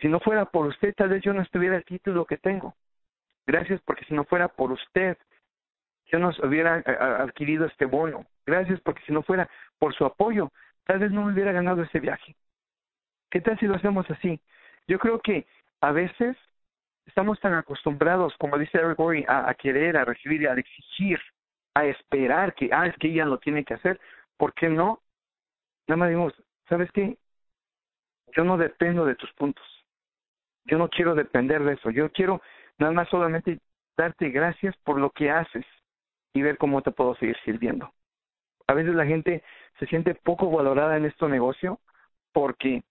si 0.00 0.08
no 0.08 0.20
fuera 0.20 0.46
por 0.46 0.66
usted, 0.66 0.94
tal 0.94 1.10
vez 1.10 1.22
yo 1.22 1.32
no 1.32 1.42
estuviera 1.42 1.76
el 1.76 1.84
título 1.84 2.24
que 2.24 2.38
tengo. 2.38 2.74
Gracias 3.46 3.80
porque 3.84 4.04
si 4.04 4.14
no 4.14 4.24
fuera 4.24 4.48
por 4.48 4.72
usted, 4.72 5.16
yo 6.06 6.18
no 6.18 6.30
hubiera 6.42 6.78
eh, 6.78 6.96
adquirido 7.20 7.66
este 7.66 7.84
bono. 7.84 8.26
Gracias 8.46 8.80
porque 8.80 9.02
si 9.06 9.12
no 9.12 9.22
fuera 9.22 9.48
por 9.78 9.94
su 9.94 10.04
apoyo, 10.04 10.50
tal 10.84 10.98
vez 10.98 11.10
no 11.10 11.24
me 11.24 11.32
hubiera 11.32 11.52
ganado 11.52 11.82
ese 11.82 12.00
viaje. 12.00 12.34
¿Qué 13.32 13.40
tal 13.40 13.58
si 13.58 13.66
lo 13.66 13.76
hacemos 13.76 14.08
así? 14.10 14.38
Yo 14.86 14.98
creo 14.98 15.18
que 15.18 15.46
a 15.80 15.90
veces 15.90 16.36
estamos 17.06 17.40
tan 17.40 17.54
acostumbrados, 17.54 18.36
como 18.36 18.58
dice 18.58 18.76
Eric 18.76 18.98
Gorey, 18.98 19.24
a, 19.26 19.54
querer, 19.54 19.96
a 19.96 20.04
recibir, 20.04 20.46
a 20.46 20.52
exigir, 20.52 21.18
a 21.74 21.86
esperar 21.86 22.54
que, 22.54 22.68
ah, 22.70 22.86
es 22.86 22.94
que 22.98 23.08
ella 23.08 23.24
lo 23.24 23.38
tiene 23.38 23.64
que 23.64 23.72
hacer. 23.72 23.98
¿Por 24.36 24.52
qué 24.52 24.68
no? 24.68 25.00
Nada 25.88 25.96
más 25.96 26.08
digamos, 26.10 26.34
¿sabes 26.68 26.92
qué? 26.92 27.16
Yo 28.36 28.44
no 28.44 28.58
dependo 28.58 29.06
de 29.06 29.14
tus 29.14 29.32
puntos. 29.32 29.64
Yo 30.66 30.76
no 30.76 30.90
quiero 30.90 31.14
depender 31.14 31.64
de 31.64 31.72
eso. 31.72 31.88
Yo 31.88 32.12
quiero 32.12 32.42
nada 32.76 32.92
más 32.92 33.08
solamente 33.08 33.60
darte 33.96 34.28
gracias 34.28 34.76
por 34.84 35.00
lo 35.00 35.08
que 35.08 35.30
haces 35.30 35.64
y 36.34 36.42
ver 36.42 36.58
cómo 36.58 36.82
te 36.82 36.90
puedo 36.90 37.14
seguir 37.14 37.38
sirviendo. 37.46 37.94
A 38.66 38.74
veces 38.74 38.94
la 38.94 39.06
gente 39.06 39.42
se 39.78 39.86
siente 39.86 40.14
poco 40.14 40.50
valorada 40.50 40.98
en 40.98 41.06
este 41.06 41.26
negocio 41.28 41.80
porque 42.32 42.82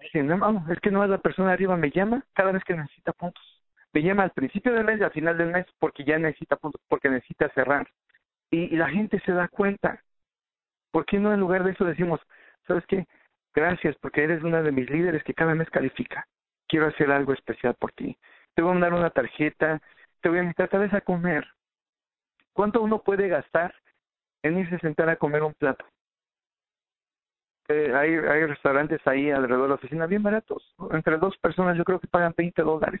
Dicen, 0.00 0.26
no, 0.26 0.66
es 0.70 0.80
que 0.80 0.90
no 0.90 1.02
es 1.04 1.10
la 1.10 1.18
persona 1.18 1.52
arriba, 1.52 1.76
me 1.76 1.90
llama 1.90 2.24
cada 2.34 2.52
vez 2.52 2.62
que 2.64 2.74
necesita 2.74 3.12
puntos. 3.12 3.42
Me 3.92 4.02
llama 4.02 4.24
al 4.24 4.32
principio 4.32 4.72
del 4.72 4.84
mes 4.84 5.00
y 5.00 5.04
al 5.04 5.12
final 5.12 5.38
del 5.38 5.52
mes 5.52 5.66
porque 5.78 6.04
ya 6.04 6.18
necesita 6.18 6.56
puntos, 6.56 6.80
porque 6.88 7.08
necesita 7.08 7.48
cerrar. 7.50 7.88
Y, 8.50 8.76
la 8.76 8.88
gente 8.88 9.20
se 9.20 9.32
da 9.32 9.48
cuenta. 9.48 10.02
¿Por 10.90 11.06
qué 11.06 11.18
no 11.18 11.32
en 11.32 11.40
lugar 11.40 11.64
de 11.64 11.72
eso 11.72 11.84
decimos, 11.84 12.20
sabes 12.66 12.84
qué? 12.86 13.06
Gracias 13.54 13.96
porque 14.00 14.24
eres 14.24 14.42
una 14.42 14.62
de 14.62 14.72
mis 14.72 14.90
líderes 14.90 15.22
que 15.24 15.34
cada 15.34 15.54
mes 15.54 15.70
califica. 15.70 16.26
Quiero 16.68 16.86
hacer 16.86 17.10
algo 17.10 17.32
especial 17.32 17.74
por 17.74 17.92
ti. 17.92 18.16
Te 18.54 18.62
voy 18.62 18.70
a 18.70 18.74
mandar 18.74 18.94
una 18.94 19.10
tarjeta 19.10 19.80
te 20.24 20.30
voy 20.30 20.38
a 20.38 20.42
invitar 20.42 20.70
tal 20.70 20.80
vez 20.80 20.94
a 20.94 21.02
comer. 21.02 21.46
¿Cuánto 22.54 22.80
uno 22.80 23.02
puede 23.02 23.28
gastar 23.28 23.74
en 24.42 24.58
irse 24.58 24.76
a 24.76 24.78
sentar 24.78 25.10
a 25.10 25.16
comer 25.16 25.42
un 25.42 25.52
plato? 25.52 25.84
Eh, 27.68 27.92
hay, 27.94 28.14
hay 28.14 28.46
restaurantes 28.46 29.00
ahí 29.06 29.30
alrededor 29.30 29.62
de 29.62 29.68
la 29.68 29.74
oficina 29.76 30.06
bien 30.06 30.22
baratos. 30.22 30.74
Entre 30.90 31.16
dos 31.18 31.36
personas 31.38 31.76
yo 31.76 31.84
creo 31.84 31.98
que 31.98 32.08
pagan 32.08 32.34
20 32.36 32.62
dólares. 32.62 33.00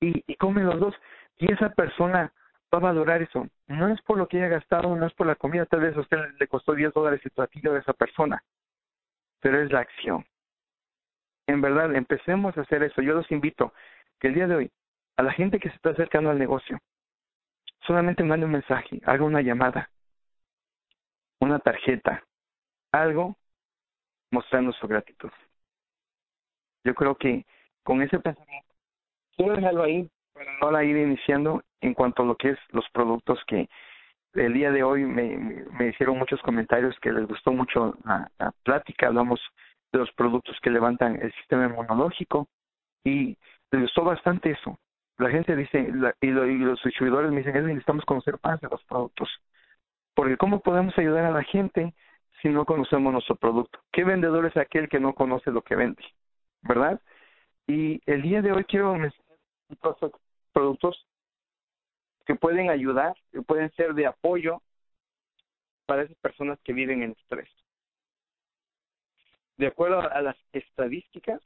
Y, 0.00 0.24
y 0.26 0.36
comen 0.36 0.66
los 0.66 0.80
dos. 0.80 0.94
Y 1.38 1.52
esa 1.52 1.70
persona 1.70 2.32
va 2.72 2.78
a 2.78 2.80
valorar 2.80 3.22
eso. 3.22 3.46
No 3.66 3.88
es 3.88 4.00
por 4.02 4.18
lo 4.18 4.26
que 4.26 4.38
haya 4.38 4.48
gastado, 4.48 4.94
no 4.96 5.06
es 5.06 5.12
por 5.14 5.26
la 5.26 5.36
comida. 5.36 5.66
Tal 5.66 5.80
vez 5.80 5.96
a 5.96 6.00
usted 6.00 6.18
le 6.38 6.48
costó 6.48 6.74
10 6.74 6.92
dólares 6.92 7.20
el 7.24 7.30
platillo 7.30 7.72
de 7.72 7.80
esa 7.80 7.92
persona. 7.92 8.42
Pero 9.40 9.60
es 9.60 9.70
la 9.70 9.80
acción. 9.80 10.24
En 11.46 11.60
verdad, 11.60 11.94
empecemos 11.94 12.56
a 12.56 12.62
hacer 12.62 12.82
eso. 12.82 13.02
Yo 13.02 13.14
los 13.14 13.30
invito 13.30 13.74
que 14.18 14.28
el 14.28 14.34
día 14.34 14.46
de 14.46 14.54
hoy, 14.54 14.70
a 15.16 15.22
la 15.22 15.32
gente 15.32 15.58
que 15.58 15.68
se 15.68 15.76
está 15.76 15.90
acercando 15.90 16.30
al 16.30 16.38
negocio, 16.38 16.78
solamente 17.86 18.22
mande 18.22 18.46
un 18.46 18.52
mensaje, 18.52 19.00
haga 19.04 19.24
una 19.24 19.42
llamada, 19.42 19.90
una 21.40 21.58
tarjeta, 21.58 22.22
algo 22.92 23.36
mostrando 24.32 24.72
su 24.72 24.88
gratitud. 24.88 25.30
Yo 26.84 26.94
creo 26.94 27.14
que 27.14 27.46
con 27.84 28.02
ese 28.02 28.18
pensamiento, 28.18 28.74
quiero 29.36 29.54
dejarlo 29.54 29.84
ahí 29.84 30.10
para 30.32 30.50
ahora 30.60 30.84
ir 30.84 30.96
iniciando 30.96 31.62
en 31.80 31.94
cuanto 31.94 32.22
a 32.22 32.26
lo 32.26 32.36
que 32.36 32.50
es 32.50 32.58
los 32.70 32.88
productos 32.90 33.38
que 33.46 33.68
el 34.34 34.54
día 34.54 34.70
de 34.70 34.82
hoy 34.82 35.04
me, 35.04 35.36
me 35.78 35.88
hicieron 35.88 36.18
muchos 36.18 36.40
comentarios 36.42 36.98
que 37.00 37.12
les 37.12 37.26
gustó 37.26 37.52
mucho 37.52 37.96
la, 38.04 38.30
plática, 38.64 39.08
hablamos 39.08 39.40
de 39.92 39.98
los 39.98 40.10
productos 40.12 40.58
que 40.62 40.70
levantan 40.70 41.20
el 41.20 41.32
sistema 41.34 41.66
inmunológico 41.66 42.48
y 43.04 43.36
les 43.70 43.82
gustó 43.82 44.04
bastante 44.04 44.50
eso. 44.50 44.78
La 45.18 45.28
gente 45.28 45.54
dice, 45.54 45.80
y, 46.20 46.26
los 46.30 46.82
distribuidores 46.82 47.30
me 47.30 47.38
dicen, 47.38 47.66
necesitamos 47.66 48.04
conocer 48.06 48.38
más 48.42 48.60
de 48.60 48.68
los 48.70 48.82
productos. 48.84 49.28
Porque 50.14 50.36
¿cómo 50.38 50.60
podemos 50.60 50.96
ayudar 50.98 51.26
a 51.26 51.30
la 51.30 51.42
gente 51.42 51.94
si 52.42 52.48
no 52.48 52.66
conocemos 52.66 53.12
nuestro 53.12 53.36
producto? 53.36 53.78
¿Qué 53.92 54.04
vendedor 54.04 54.44
es 54.46 54.56
aquel 54.56 54.88
que 54.88 55.00
no 55.00 55.14
conoce 55.14 55.50
lo 55.50 55.62
que 55.62 55.76
vende? 55.76 56.02
¿Verdad? 56.62 57.00
Y 57.66 58.00
el 58.06 58.22
día 58.22 58.42
de 58.42 58.52
hoy 58.52 58.64
quiero 58.64 58.94
mencionar 58.94 59.38
productos 60.52 61.06
que 62.26 62.34
pueden 62.34 62.68
ayudar, 62.68 63.14
que 63.30 63.42
pueden 63.42 63.72
ser 63.72 63.94
de 63.94 64.06
apoyo 64.06 64.60
para 65.86 66.02
esas 66.02 66.16
personas 66.18 66.58
que 66.64 66.72
viven 66.72 67.02
en 67.02 67.12
estrés. 67.12 67.48
De 69.56 69.66
acuerdo 69.66 70.00
a 70.00 70.20
las 70.20 70.36
estadísticas, 70.52 71.40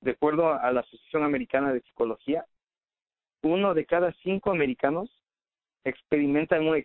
de 0.00 0.12
acuerdo 0.12 0.52
a 0.52 0.70
la 0.72 0.80
Asociación 0.80 1.24
Americana 1.24 1.72
de 1.72 1.80
Psicología, 1.82 2.46
uno 3.42 3.74
de 3.74 3.84
cada 3.86 4.12
cinco 4.22 4.50
americanos 4.50 5.10
experimentan 5.84 6.66
un, 6.66 6.82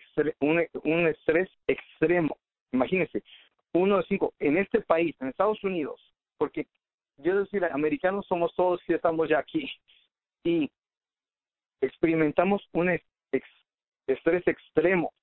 un, 0.83 1.07
estrés 1.07 1.50
extremo. 1.67 2.38
Imagínense, 2.72 3.24
uno 3.74 3.98
de 3.98 4.04
cinco 4.04 4.34
en 4.40 4.58
este 4.58 4.82
país, 4.82 5.16
en 5.20 5.30
Estados 5.30 5.63
Unidos, 5.63 6.00
porque 6.38 6.68
yo 7.18 7.40
decir, 7.40 7.63
americanos 7.66 8.25
somos 8.28 8.54
todos 8.56 8.82
y 8.88 8.94
estamos 8.94 9.30
ya 9.30 9.40
aquí, 9.40 9.70
y 10.44 10.70
experimentamos 11.82 12.68
un 12.74 13.00
estrés 14.08 14.48
extremo. 14.48 15.13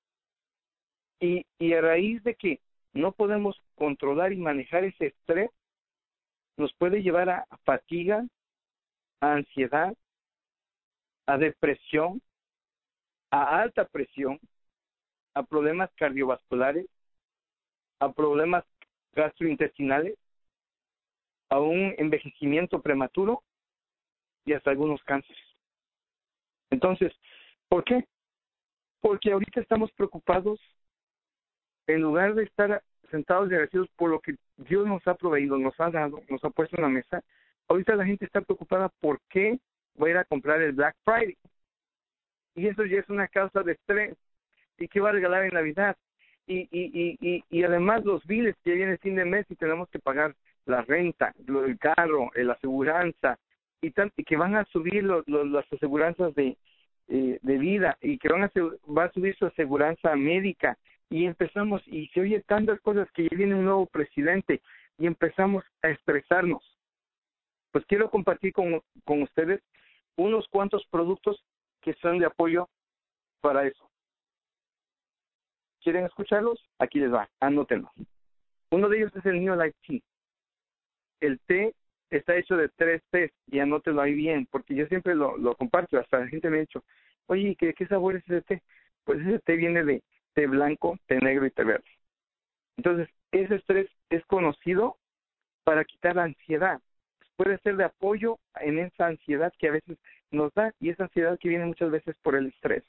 Y, 1.21 1.45
y 1.57 1.73
a 1.73 1.81
raíz 1.81 2.23
de 2.23 2.35
que 2.35 2.61
no 2.93 3.11
podemos 3.11 3.61
controlar 3.75 4.31
y 4.31 4.37
manejar 4.37 4.85
ese 4.85 5.07
estrés, 5.07 5.49
nos 6.57 6.73
puede 6.73 7.01
llevar 7.01 7.29
a 7.29 7.45
fatiga, 7.63 8.25
a 9.21 9.33
ansiedad, 9.33 9.93
a 11.25 11.37
depresión, 11.37 12.21
a 13.31 13.61
alta 13.61 13.85
presión, 13.85 14.39
a 15.33 15.43
problemas 15.43 15.89
cardiovasculares, 15.95 16.87
a 17.99 18.11
problemas 18.11 18.63
gastrointestinales, 19.13 20.17
a 21.49 21.59
un 21.59 21.95
envejecimiento 21.97 22.81
prematuro 22.81 23.43
y 24.45 24.53
hasta 24.53 24.71
algunos 24.71 25.03
cánceres. 25.03 25.43
Entonces, 26.69 27.11
¿por 27.67 27.83
qué? 27.83 28.05
Porque 29.01 29.31
ahorita 29.31 29.61
estamos 29.61 29.91
preocupados 29.93 30.59
en 31.87 32.01
lugar 32.01 32.35
de 32.35 32.43
estar 32.43 32.83
sentados 33.09 33.49
y 33.49 33.53
agradecidos 33.53 33.89
por 33.95 34.11
lo 34.11 34.19
que 34.19 34.35
Dios 34.57 34.85
nos 34.85 35.05
ha 35.07 35.15
proveído, 35.15 35.57
nos 35.57 35.79
ha 35.79 35.89
dado, 35.89 36.21
nos 36.29 36.43
ha 36.43 36.49
puesto 36.51 36.75
en 36.77 36.83
la 36.83 36.89
mesa, 36.89 37.23
ahorita 37.67 37.95
la 37.95 38.05
gente 38.05 38.25
está 38.25 38.41
preocupada 38.41 38.89
por 38.99 39.19
qué 39.29 39.59
voy 39.95 40.09
a 40.09 40.11
ir 40.11 40.17
a 40.17 40.25
comprar 40.25 40.61
el 40.61 40.73
Black 40.73 40.95
Friday. 41.03 41.37
Y 42.55 42.67
eso 42.67 42.85
ya 42.85 42.99
es 42.99 43.09
una 43.09 43.27
causa 43.27 43.63
de 43.63 43.73
estrés. 43.73 44.17
¿Y 44.77 44.87
qué 44.87 44.99
va 44.99 45.09
a 45.09 45.13
regalar 45.13 45.43
en 45.43 45.53
Navidad? 45.53 45.97
Y, 46.51 46.67
y, 46.71 47.15
y, 47.21 47.43
y, 47.47 47.63
además 47.63 48.03
los 48.03 48.25
biles 48.25 48.55
que 48.63 48.73
viene 48.73 48.93
el 48.93 48.97
fin 48.97 49.15
de 49.15 49.23
mes 49.23 49.45
y 49.49 49.55
tenemos 49.55 49.87
que 49.89 49.99
pagar 49.99 50.35
la 50.65 50.81
renta, 50.81 51.31
el 51.47 51.77
carro, 51.77 52.31
la 52.33 52.53
aseguranza, 52.53 53.37
y, 53.81 53.91
que 54.23 54.35
van 54.35 54.55
a 54.55 54.65
subir 54.65 55.03
las 55.03 55.71
aseguranzas 55.71 56.33
de, 56.33 56.57
eh, 57.07 57.37
de 57.43 57.57
vida 57.59 57.97
y 58.01 58.17
que 58.17 58.29
van 58.29 58.45
a, 58.45 58.51
va 58.91 59.05
a 59.05 59.11
subir 59.11 59.35
su 59.35 59.45
aseguranza 59.45 60.15
médica 60.15 60.75
y 61.11 61.25
empezamos 61.25 61.81
y 61.87 62.07
se 62.07 62.21
oye 62.21 62.41
tantas 62.41 62.79
cosas 62.81 63.09
que 63.11 63.23
ya 63.23 63.37
viene 63.37 63.55
un 63.55 63.65
nuevo 63.65 63.85
presidente 63.85 64.61
y 64.97 65.05
empezamos 65.05 65.63
a 65.83 65.89
estresarnos. 65.89 66.63
Pues 67.71 67.85
quiero 67.85 68.09
compartir 68.09 68.53
con, 68.53 68.81
con 69.05 69.21
ustedes 69.21 69.61
unos 70.15 70.47
cuantos 70.49 70.85
productos 70.89 71.43
que 71.81 71.93
son 71.95 72.19
de 72.19 72.25
apoyo 72.25 72.69
para 73.41 73.67
eso. 73.67 73.88
¿Quieren 75.81 76.05
escucharlos? 76.05 76.59
Aquí 76.77 76.99
les 76.99 77.13
va, 77.13 77.29
anótenlo. 77.39 77.91
Uno 78.71 78.89
de 78.89 78.97
ellos 78.97 79.15
es 79.15 79.25
el 79.25 79.39
New 79.43 79.55
Life 79.55 79.77
Tea. 79.87 79.99
El 81.21 81.39
té 81.41 81.73
está 82.09 82.35
hecho 82.35 82.57
de 82.57 82.69
tres 82.69 83.01
tés 83.09 83.31
y 83.47 83.59
anótenlo 83.59 84.01
ahí 84.01 84.13
bien, 84.13 84.47
porque 84.51 84.75
yo 84.75 84.85
siempre 84.87 85.15
lo, 85.15 85.37
lo 85.37 85.55
comparto, 85.55 85.97
hasta 85.97 86.19
la 86.19 86.27
gente 86.27 86.49
me 86.49 86.57
ha 86.57 86.61
dicho, 86.61 86.83
oye, 87.27 87.55
¿qué, 87.55 87.73
¿qué 87.73 87.87
sabor 87.87 88.15
es 88.15 88.23
ese 88.25 88.41
té? 88.41 88.63
Pues 89.03 89.19
ese 89.21 89.39
té 89.39 89.55
viene 89.55 89.83
de 89.83 90.03
té 90.33 90.47
blanco, 90.47 90.97
té 91.07 91.19
negro 91.19 91.45
y 91.45 91.51
té 91.51 91.63
verde. 91.63 91.89
Entonces, 92.77 93.09
ese 93.31 93.55
estrés 93.55 93.89
es 94.09 94.25
conocido 94.25 94.97
para 95.63 95.85
quitar 95.85 96.15
la 96.15 96.23
ansiedad. 96.23 96.81
Puede 97.35 97.57
ser 97.59 97.77
de 97.77 97.85
apoyo 97.85 98.39
en 98.59 98.79
esa 98.79 99.07
ansiedad 99.07 99.53
que 99.57 99.69
a 99.69 99.71
veces 99.71 99.97
nos 100.31 100.53
da 100.53 100.73
y 100.79 100.89
esa 100.89 101.03
ansiedad 101.03 101.37
que 101.39 101.49
viene 101.49 101.65
muchas 101.65 101.91
veces 101.91 102.15
por 102.21 102.35
el 102.35 102.47
estrés. 102.47 102.83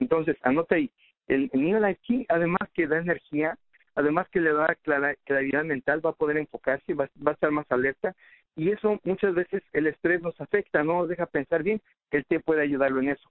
Entonces, 0.00 0.36
anote 0.42 0.74
ahí, 0.74 0.90
el, 1.26 1.50
el 1.52 1.62
nivel 1.62 1.84
aquí, 1.84 2.24
además 2.28 2.68
que 2.74 2.86
da 2.86 2.98
energía, 2.98 3.58
además 3.94 4.28
que 4.30 4.40
le 4.40 4.52
da 4.52 4.76
claridad 5.24 5.64
mental, 5.64 6.04
va 6.04 6.10
a 6.10 6.14
poder 6.14 6.36
enfocarse, 6.36 6.94
va, 6.94 7.08
va 7.24 7.32
a 7.32 7.34
estar 7.34 7.50
más 7.50 7.70
alerta 7.70 8.14
y 8.58 8.70
eso 8.72 8.98
muchas 9.04 9.34
veces 9.36 9.62
el 9.72 9.86
estrés 9.86 10.20
nos 10.20 10.38
afecta, 10.40 10.82
no 10.82 10.98
nos 10.98 11.08
deja 11.08 11.26
pensar 11.26 11.62
bien, 11.62 11.80
el 12.10 12.24
té 12.26 12.40
puede 12.40 12.62
ayudarlo 12.62 13.00
en 13.00 13.10
eso. 13.10 13.30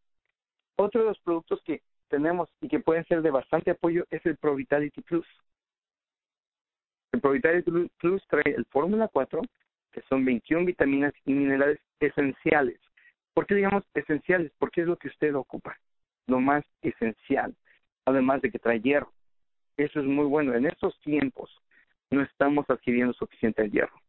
Otro 0.78 1.02
de 1.02 1.08
los 1.08 1.20
productos 1.20 1.62
que 1.64 1.82
tenemos 2.08 2.50
y 2.62 2.70
que 2.70 2.80
pueden 2.80 3.06
ser 3.08 3.22
de 3.22 3.32
bastante 3.32 3.72
apoyo 3.72 4.06
es 4.10 4.26
el 4.26 4.38
Pro 4.38 4.56
Vitality 4.56 5.02
Plus. 5.02 5.28
El 7.12 7.20
Pro 7.20 7.32
Vitality 7.32 7.90
Plus 7.98 8.26
trae 8.28 8.54
el 8.56 8.66
Fórmula 8.66 9.10
4, 9.10 9.42
que 9.92 10.02
son 10.04 10.24
21 10.24 10.66
vitaminas 10.66 11.14
y 11.26 11.34
minerales 11.34 11.80
esenciales. 12.00 12.80
¿Por 13.34 13.46
qué 13.46 13.56
digamos 13.56 13.84
esenciales? 13.96 14.54
Porque 14.58 14.82
es 14.82 14.88
lo 14.88 14.96
que 14.96 15.10
usted 15.10 15.36
ocupa, 15.36 15.78
lo 16.28 16.40
más 16.40 16.64
esencial, 16.82 17.56
además 18.06 18.42
de 18.42 18.52
que 18.52 18.60
trae 18.60 18.80
hierro. 18.82 19.12
Eso 19.78 20.00
es 20.00 20.06
muy 20.06 20.26
bueno. 20.26 20.54
En 20.54 20.66
estos 20.66 21.00
tiempos 21.02 21.50
no 22.10 22.22
estamos 22.22 22.70
adquiriendo 22.70 23.14
suficiente 23.14 23.70
hierro. 23.70 24.00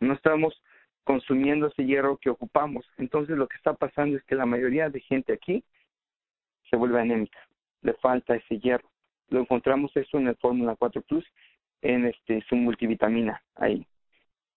No 0.00 0.14
estamos 0.14 0.54
consumiendo 1.04 1.66
ese 1.66 1.84
hierro 1.84 2.18
que 2.18 2.30
ocupamos. 2.30 2.86
Entonces 2.98 3.36
lo 3.36 3.48
que 3.48 3.56
está 3.56 3.74
pasando 3.74 4.16
es 4.16 4.24
que 4.24 4.34
la 4.34 4.46
mayoría 4.46 4.88
de 4.88 5.00
gente 5.00 5.32
aquí 5.32 5.64
se 6.68 6.76
vuelve 6.76 7.00
anémica, 7.00 7.38
le 7.82 7.94
falta 7.94 8.36
ese 8.36 8.58
hierro. 8.58 8.88
Lo 9.28 9.40
encontramos 9.40 9.96
eso 9.96 10.18
en 10.18 10.28
el 10.28 10.36
Fórmula 10.36 10.76
4 10.76 11.02
Plus, 11.02 11.24
en 11.82 12.06
este 12.06 12.42
su 12.48 12.56
multivitamina 12.56 13.42
ahí. 13.56 13.86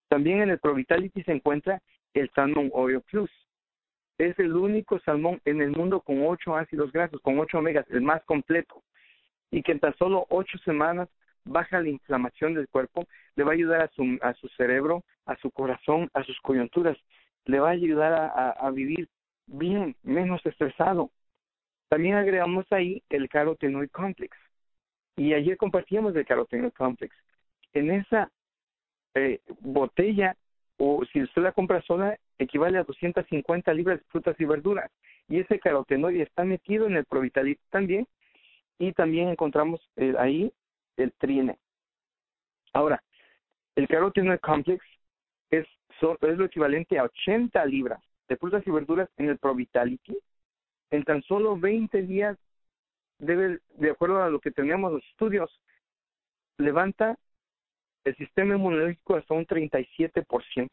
También 0.09 0.41
en 0.41 0.51
el 0.51 0.59
Provitality 0.59 1.23
se 1.23 1.31
encuentra 1.31 1.81
el 2.13 2.29
Salmon 2.35 2.69
Oil 2.73 3.01
Plus. 3.01 3.31
Es 4.23 4.39
el 4.39 4.55
único 4.55 4.99
salmón 4.99 5.41
en 5.43 5.61
el 5.61 5.71
mundo 5.71 5.99
con 5.99 6.25
ocho 6.25 6.55
ácidos 6.55 6.93
grasos, 6.93 7.19
con 7.19 7.37
ocho 7.39 7.57
omegas, 7.57 7.85
el 7.89 8.01
más 8.01 8.23
completo. 8.23 8.81
Y 9.51 9.61
que 9.63 9.73
en 9.73 9.81
tan 9.81 9.93
solo 9.97 10.25
ocho 10.29 10.57
semanas 10.59 11.09
baja 11.43 11.81
la 11.81 11.89
inflamación 11.89 12.53
del 12.53 12.69
cuerpo, 12.69 13.05
le 13.35 13.43
va 13.43 13.51
a 13.51 13.53
ayudar 13.55 13.81
a 13.81 13.89
su, 13.89 14.17
a 14.21 14.33
su 14.35 14.47
cerebro, 14.55 15.03
a 15.25 15.35
su 15.37 15.51
corazón, 15.51 16.09
a 16.13 16.23
sus 16.23 16.39
coyunturas, 16.39 16.97
le 17.43 17.59
va 17.59 17.67
a 17.67 17.71
ayudar 17.71 18.13
a, 18.13 18.51
a 18.51 18.71
vivir 18.71 19.09
bien, 19.45 19.93
menos 20.03 20.45
estresado. 20.45 21.11
También 21.89 22.15
agregamos 22.15 22.65
ahí 22.71 23.03
el 23.09 23.27
carotenoid 23.27 23.89
complex. 23.89 24.37
Y 25.17 25.33
ayer 25.33 25.57
compartíamos 25.57 26.15
el 26.15 26.25
carotenoid 26.25 26.71
complex. 26.71 27.13
En 27.73 27.91
esa 27.91 28.31
eh, 29.15 29.41
botella, 29.59 30.37
o 30.77 31.03
si 31.11 31.21
usted 31.21 31.41
la 31.41 31.51
compra 31.51 31.81
sola, 31.81 32.17
equivale 32.39 32.77
a 32.77 32.83
250 32.83 33.73
libras 33.73 33.99
de 33.99 34.05
frutas 34.05 34.35
y 34.39 34.45
verduras. 34.45 34.91
Y 35.27 35.39
ese 35.39 35.59
carotenoide 35.59 36.23
está 36.23 36.43
metido 36.43 36.87
en 36.87 36.95
el 36.95 37.05
Provitality 37.05 37.61
también. 37.69 38.07
Y 38.79 38.91
también 38.93 39.29
encontramos 39.29 39.79
eh, 39.95 40.13
ahí 40.17 40.51
el 40.97 41.11
triene. 41.13 41.57
Ahora, 42.73 43.01
el 43.75 43.87
carotenoide 43.87 44.39
complex 44.39 44.83
es, 45.49 45.65
es 45.99 46.37
lo 46.37 46.45
equivalente 46.45 46.97
a 46.97 47.03
80 47.03 47.65
libras 47.65 48.01
de 48.27 48.37
frutas 48.37 48.65
y 48.65 48.71
verduras 48.71 49.09
en 49.17 49.29
el 49.29 49.37
Provitality. 49.37 50.17
En 50.91 51.03
tan 51.03 51.23
solo 51.23 51.57
20 51.57 52.01
días, 52.03 52.37
debe, 53.19 53.59
de 53.75 53.91
acuerdo 53.91 54.21
a 54.21 54.29
lo 54.29 54.39
que 54.39 54.51
teníamos 54.51 54.91
los 54.91 55.03
estudios, 55.09 55.59
levanta 56.57 57.17
el 58.03 58.15
sistema 58.17 58.55
inmunológico 58.55 59.15
hasta 59.15 59.33
un 59.33 59.45
37%. 59.45 60.69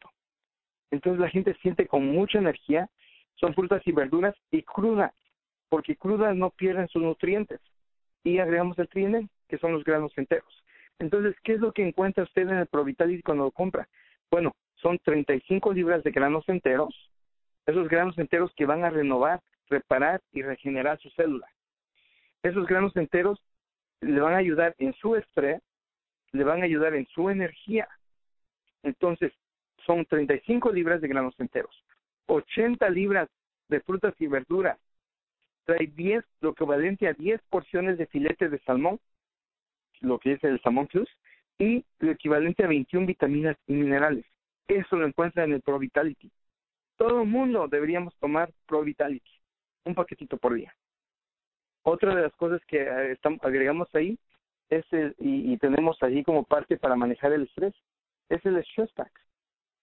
Entonces 0.91 1.19
la 1.19 1.29
gente 1.29 1.55
siente 1.61 1.87
con 1.87 2.05
mucha 2.05 2.39
energía, 2.39 2.89
son 3.35 3.53
frutas 3.53 3.81
y 3.85 3.91
verduras 3.91 4.35
y 4.51 4.61
crudas, 4.63 5.13
porque 5.69 5.95
crudas 5.95 6.35
no 6.35 6.51
pierden 6.51 6.87
sus 6.89 7.01
nutrientes. 7.01 7.59
Y 8.23 8.37
agregamos 8.37 8.77
el 8.77 8.89
trienel, 8.89 9.29
que 9.47 9.57
son 9.57 9.71
los 9.71 9.83
granos 9.83 10.11
enteros. 10.17 10.63
Entonces, 10.99 11.35
¿qué 11.43 11.53
es 11.53 11.59
lo 11.59 11.71
que 11.71 11.87
encuentra 11.87 12.23
usted 12.23 12.43
en 12.43 12.57
el 12.57 12.67
Provitality 12.67 13.23
cuando 13.23 13.45
lo 13.45 13.51
compra? 13.51 13.87
Bueno, 14.29 14.53
son 14.75 14.99
35 14.99 15.73
libras 15.73 16.03
de 16.03 16.11
granos 16.11 16.47
enteros, 16.47 16.93
esos 17.65 17.87
granos 17.87 18.17
enteros 18.17 18.51
que 18.55 18.65
van 18.65 18.83
a 18.83 18.89
renovar, 18.89 19.41
reparar 19.69 20.21
y 20.31 20.41
regenerar 20.43 20.99
su 20.99 21.09
célula. 21.11 21.47
Esos 22.43 22.67
granos 22.67 22.95
enteros 22.95 23.41
le 24.01 24.19
van 24.19 24.33
a 24.33 24.37
ayudar 24.37 24.75
en 24.79 24.93
su 24.93 25.15
estrés, 25.15 25.61
le 26.31 26.43
van 26.43 26.61
a 26.61 26.65
ayudar 26.65 26.93
en 26.95 27.05
su 27.07 27.29
energía. 27.29 27.87
Entonces, 28.83 29.31
son 29.85 30.05
35 30.05 30.71
libras 30.71 31.01
de 31.01 31.07
granos 31.07 31.35
enteros, 31.39 31.75
80 32.27 32.89
libras 32.89 33.29
de 33.67 33.81
frutas 33.81 34.13
y 34.19 34.27
verduras, 34.27 34.77
trae 35.65 35.87
10, 35.87 36.23
lo 36.41 36.51
equivalente 36.51 37.07
a 37.07 37.13
10 37.13 37.41
porciones 37.49 37.97
de 37.97 38.07
filete 38.07 38.49
de 38.49 38.59
salmón, 38.59 38.99
lo 40.01 40.19
que 40.19 40.33
es 40.33 40.43
el 40.43 40.61
salmón 40.61 40.87
plus, 40.87 41.09
y 41.57 41.85
lo 41.99 42.11
equivalente 42.11 42.63
a 42.63 42.67
21 42.67 43.05
vitaminas 43.05 43.57
y 43.67 43.73
minerales. 43.73 44.25
Eso 44.67 44.95
lo 44.95 45.05
encuentra 45.05 45.43
en 45.43 45.53
el 45.53 45.61
Pro 45.61 45.77
Vitality. 45.77 46.31
Todo 46.97 47.21
el 47.21 47.27
mundo 47.27 47.67
deberíamos 47.67 48.15
tomar 48.17 48.51
Pro 48.65 48.83
Vitality, 48.83 49.31
un 49.85 49.95
paquetito 49.95 50.37
por 50.37 50.53
día. 50.53 50.73
Otra 51.83 52.15
de 52.15 52.21
las 52.23 52.33
cosas 52.35 52.61
que 52.67 52.81
eh, 52.81 53.17
agregamos 53.41 53.93
ahí 53.95 54.17
es 54.69 54.85
el, 54.91 55.15
y, 55.19 55.57
tenemos 55.57 56.01
allí 56.01 56.23
como 56.23 56.43
parte 56.43 56.77
para 56.77 56.95
manejar 56.95 57.33
el 57.33 57.43
estrés, 57.43 57.73
es 58.29 58.45
el 58.45 58.57
Stress 58.63 58.91
Pack. 58.93 59.11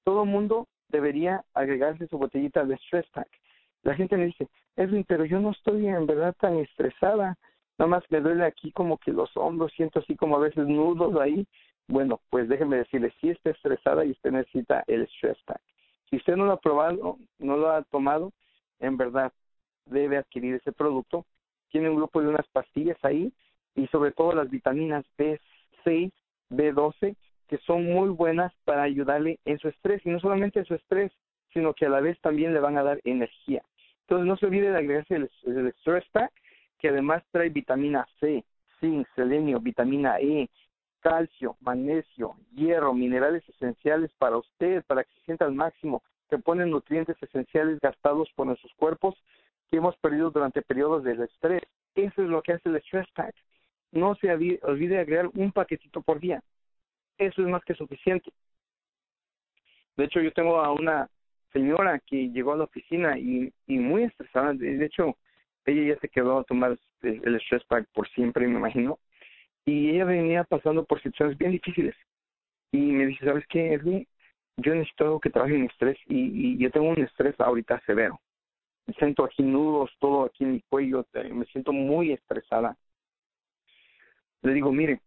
Todo 0.08 0.24
mundo 0.24 0.66
debería 0.88 1.44
agregarse 1.52 2.06
su 2.06 2.16
botellita 2.16 2.64
de 2.64 2.78
Stress 2.78 3.04
Pack. 3.10 3.28
La 3.82 3.94
gente 3.94 4.16
me 4.16 4.24
dice, 4.24 4.48
Edwin, 4.74 5.04
pero 5.06 5.26
yo 5.26 5.38
no 5.38 5.50
estoy 5.50 5.86
en 5.86 6.06
verdad 6.06 6.34
tan 6.40 6.56
estresada, 6.56 7.36
nada 7.76 7.90
más 7.90 8.04
me 8.08 8.22
duele 8.22 8.46
aquí 8.46 8.72
como 8.72 8.96
que 8.96 9.12
los 9.12 9.28
hombros, 9.36 9.70
siento 9.76 9.98
así 9.98 10.16
como 10.16 10.36
a 10.36 10.40
veces 10.40 10.66
nudos 10.66 11.14
ahí. 11.20 11.46
Bueno, 11.88 12.22
pues 12.30 12.48
déjeme 12.48 12.78
decirle, 12.78 13.12
si 13.20 13.28
está 13.28 13.50
estresada 13.50 14.02
y 14.06 14.12
usted 14.12 14.30
necesita 14.30 14.82
el 14.86 15.06
Stress 15.08 15.36
Pack. 15.44 15.60
Si 16.08 16.16
usted 16.16 16.36
no 16.36 16.46
lo 16.46 16.52
ha 16.52 16.60
probado, 16.60 17.18
no 17.38 17.58
lo 17.58 17.70
ha 17.70 17.82
tomado, 17.82 18.32
en 18.78 18.96
verdad 18.96 19.30
debe 19.84 20.16
adquirir 20.16 20.54
ese 20.54 20.72
producto. 20.72 21.26
Tiene 21.70 21.90
un 21.90 21.96
grupo 21.96 22.22
de 22.22 22.28
unas 22.28 22.48
pastillas 22.48 22.96
ahí 23.02 23.30
y 23.74 23.86
sobre 23.88 24.12
todo 24.12 24.32
las 24.32 24.48
vitaminas 24.48 25.04
B6, 25.18 26.10
B12, 26.48 27.14
que 27.48 27.58
son 27.58 27.84
muy 27.84 28.10
buenas 28.10 28.52
para 28.64 28.82
ayudarle 28.82 29.38
en 29.44 29.58
su 29.58 29.68
estrés, 29.68 30.04
y 30.04 30.10
no 30.10 30.20
solamente 30.20 30.58
en 30.58 30.66
su 30.66 30.74
estrés, 30.74 31.12
sino 31.52 31.74
que 31.74 31.86
a 31.86 31.88
la 31.88 32.00
vez 32.00 32.20
también 32.20 32.52
le 32.52 32.60
van 32.60 32.76
a 32.76 32.82
dar 32.82 33.00
energía. 33.04 33.62
Entonces 34.02 34.26
no 34.26 34.36
se 34.36 34.46
olvide 34.46 34.70
de 34.70 34.78
agregarse 34.78 35.16
el, 35.16 35.30
Stress 35.80 36.04
Pack, 36.12 36.32
que 36.78 36.88
además 36.88 37.22
trae 37.30 37.48
vitamina 37.48 38.06
C, 38.20 38.44
zinc, 38.80 39.06
selenio, 39.14 39.60
vitamina 39.60 40.18
E, 40.20 40.48
calcio, 41.00 41.56
magnesio, 41.60 42.34
hierro, 42.54 42.94
minerales 42.94 43.46
esenciales 43.48 44.10
para 44.18 44.36
usted, 44.36 44.84
para 44.86 45.04
que 45.04 45.10
se 45.14 45.24
sienta 45.24 45.44
al 45.44 45.54
máximo, 45.54 46.02
que 46.30 46.38
ponen 46.38 46.70
nutrientes 46.70 47.16
esenciales 47.22 47.80
gastados 47.80 48.30
por 48.34 48.46
nuestros 48.46 48.72
cuerpos 48.74 49.14
que 49.70 49.78
hemos 49.78 49.96
perdido 49.96 50.30
durante 50.30 50.62
periodos 50.62 51.04
de 51.04 51.12
estrés. 51.24 51.62
Eso 51.94 52.22
es 52.22 52.28
lo 52.28 52.42
que 52.42 52.52
hace 52.52 52.68
el 52.68 52.80
Stress 52.82 53.08
Pack 53.14 53.34
no 53.92 54.14
se 54.16 54.30
olvide 54.30 54.94
de 54.94 55.00
agregar 55.00 55.30
un 55.34 55.52
paquetito 55.52 56.02
por 56.02 56.20
día. 56.20 56.42
Eso 57.18 57.42
es 57.42 57.48
más 57.48 57.62
que 57.64 57.74
suficiente. 57.74 58.30
De 59.96 60.04
hecho, 60.04 60.20
yo 60.20 60.32
tengo 60.32 60.60
a 60.60 60.72
una 60.72 61.08
señora 61.52 62.00
que 62.06 62.30
llegó 62.30 62.52
a 62.52 62.56
la 62.56 62.64
oficina 62.64 63.18
y, 63.18 63.52
y 63.66 63.78
muy 63.78 64.04
estresada. 64.04 64.54
De 64.54 64.84
hecho, 64.84 65.16
ella 65.64 65.94
ya 65.94 66.00
se 66.00 66.08
quedó 66.08 66.38
a 66.38 66.44
tomar 66.44 66.78
el, 67.02 67.40
stress 67.40 67.64
pack 67.64 67.86
por 67.92 68.08
siempre, 68.10 68.46
me 68.46 68.58
imagino. 68.58 68.98
Y 69.64 69.90
ella 69.90 70.04
venía 70.04 70.44
pasando 70.44 70.84
por 70.84 71.02
situaciones 71.02 71.36
bien 71.36 71.52
difíciles. 71.52 71.96
Y 72.72 72.78
me 72.78 73.06
dice, 73.06 73.24
¿sabes 73.24 73.44
qué, 73.48 73.74
Edwin? 73.74 74.06
Yo 74.56 74.74
necesito 74.74 75.04
algo 75.04 75.20
que 75.20 75.30
trabaje 75.30 75.54
en 75.56 75.64
estrés 75.64 75.98
y, 76.06 76.54
y 76.54 76.58
yo 76.58 76.70
tengo 76.70 76.88
un 76.88 77.00
estrés 77.02 77.38
ahorita 77.38 77.80
severo. 77.86 78.20
Me 78.86 78.94
siento 78.94 79.24
aquí 79.24 79.42
nudos, 79.42 79.90
todo 79.98 80.24
aquí 80.24 80.44
en 80.44 80.52
mi 80.54 80.62
cuello, 80.62 81.06
me 81.32 81.44
siento 81.46 81.72
muy 81.72 82.12
estresada 82.12 82.76
le 84.42 84.54
digo, 84.54 84.72
mire, 84.72 85.00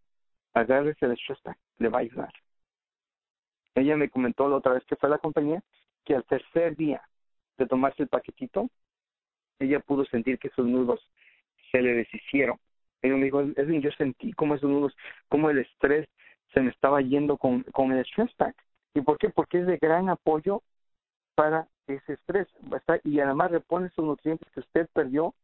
agárrese 0.54 1.06
el 1.06 1.14
Shostak, 1.14 1.58
le 1.78 1.88
va 1.88 1.98
a 1.98 2.02
ayudar. 2.02 2.32
Ella 3.74 3.96
me 3.96 4.10
comentó 4.10 4.48
la 4.48 4.56
otra 4.56 4.74
vez 4.74 4.84
que 4.84 4.96
fue 4.96 5.08
a 5.08 5.10
la 5.10 5.18
compañía 5.18 5.62
que 6.04 6.14
al 6.14 6.24
tercer 6.24 6.76
día 6.76 7.02
de 7.58 7.66
tomarse 7.66 8.02
el 8.02 8.08
paquetito, 8.08 8.68
ella 9.58 9.80
pudo 9.80 10.04
sentir 10.06 10.38
que 10.38 10.50
sus 10.50 10.66
nudos 10.66 11.00
se 11.70 11.80
le 11.80 11.94
deshicieron. 11.94 12.58
Ella 13.00 13.16
me 13.16 13.24
dijo, 13.24 13.40
Edwin, 13.40 13.80
yo 13.80 13.90
sentí 13.92 14.32
como 14.32 14.54
esos 14.54 14.68
nudos, 14.68 14.96
como 15.28 15.50
el 15.50 15.58
estrés 15.58 16.08
se 16.52 16.60
me 16.60 16.70
estaba 16.70 17.00
yendo 17.00 17.36
con, 17.36 17.62
con 17.64 17.92
el 17.92 18.04
stress 18.04 18.30
¿Y 18.94 19.00
por 19.00 19.16
qué? 19.18 19.30
Porque 19.30 19.60
es 19.60 19.66
de 19.66 19.78
gran 19.78 20.10
apoyo 20.10 20.62
para 21.34 21.66
ese 21.86 22.14
estrés. 22.14 22.46
Y 23.04 23.20
además 23.20 23.50
repone 23.50 23.86
esos 23.86 24.04
nutrientes 24.04 24.50
que 24.52 24.60
usted 24.60 24.88
perdió 24.92 25.34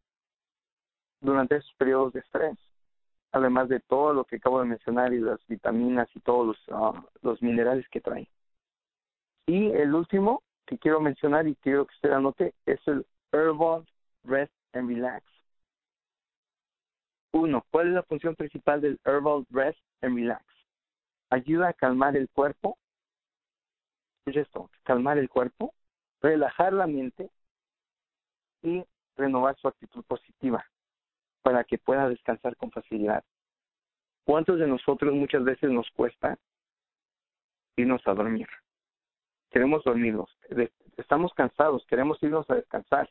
durante 1.21 1.57
esos 1.57 1.73
periodos 1.79 2.13
de 2.13 2.21
estrés 2.21 2.59
además 3.33 3.69
de 3.69 3.81
todo 3.81 4.13
lo 4.13 4.25
que 4.25 4.37
acabo 4.37 4.61
de 4.61 4.67
mencionar 4.67 5.13
y 5.13 5.21
las 5.21 5.45
vitaminas 5.47 6.09
y 6.15 6.21
todos 6.21 6.47
los, 6.47 6.59
ah, 6.73 7.05
los 7.23 7.43
minerales 7.43 7.89
que 7.89 8.01
trae. 8.01 8.29
Y 9.47 9.71
el 9.73 9.95
último 9.95 10.43
que 10.67 10.79
quiero 10.79 11.01
mencionar 11.01 11.47
y 11.47 11.55
quiero 11.57 11.87
que 11.87 11.95
usted 11.95 12.11
anote 12.11 12.55
es 12.67 12.81
el 12.87 13.07
Herbal 13.33 13.87
Rest 14.25 14.53
and 14.73 14.89
Relax. 14.89 15.25
Uno, 17.33 17.65
¿cuál 17.71 17.89
es 17.89 17.95
la 17.95 18.03
función 18.03 18.35
principal 18.35 18.81
del 18.81 18.99
Herbal 19.05 19.47
Rest 19.51 19.81
and 20.03 20.17
Relax? 20.17 20.45
Ayuda 21.31 21.69
a 21.69 21.73
calmar 21.75 22.17
el 22.17 22.29
cuerpo. 22.31 22.79
Es 24.27 24.37
esto, 24.37 24.71
calmar 24.83 25.19
el 25.19 25.29
cuerpo, 25.29 25.75
relajar 26.21 26.73
la 26.73 26.87
mente 26.87 27.31
y 28.63 28.85
renovar 29.17 29.57
su 29.57 29.69
actitud 29.69 30.05
positiva 30.05 30.65
para 31.49 31.65
que 31.65 31.79
pueda 31.79 32.11
descansar 32.11 32.55
con 32.57 32.71
facilidad. 32.71 33.25
¿Cuántos 34.27 34.59
de 34.59 34.67
nosotros 34.67 35.15
muchas 35.15 35.43
veces 35.43 35.71
nos 35.71 35.91
cuesta 35.93 36.37
irnos 37.75 38.07
a 38.07 38.13
dormir? 38.13 38.47
Queremos 39.51 39.83
dormirnos, 39.83 40.29
estamos 40.99 41.33
cansados, 41.33 41.87
queremos 41.87 42.23
irnos 42.23 42.45
a 42.51 42.57
descansar, 42.57 43.09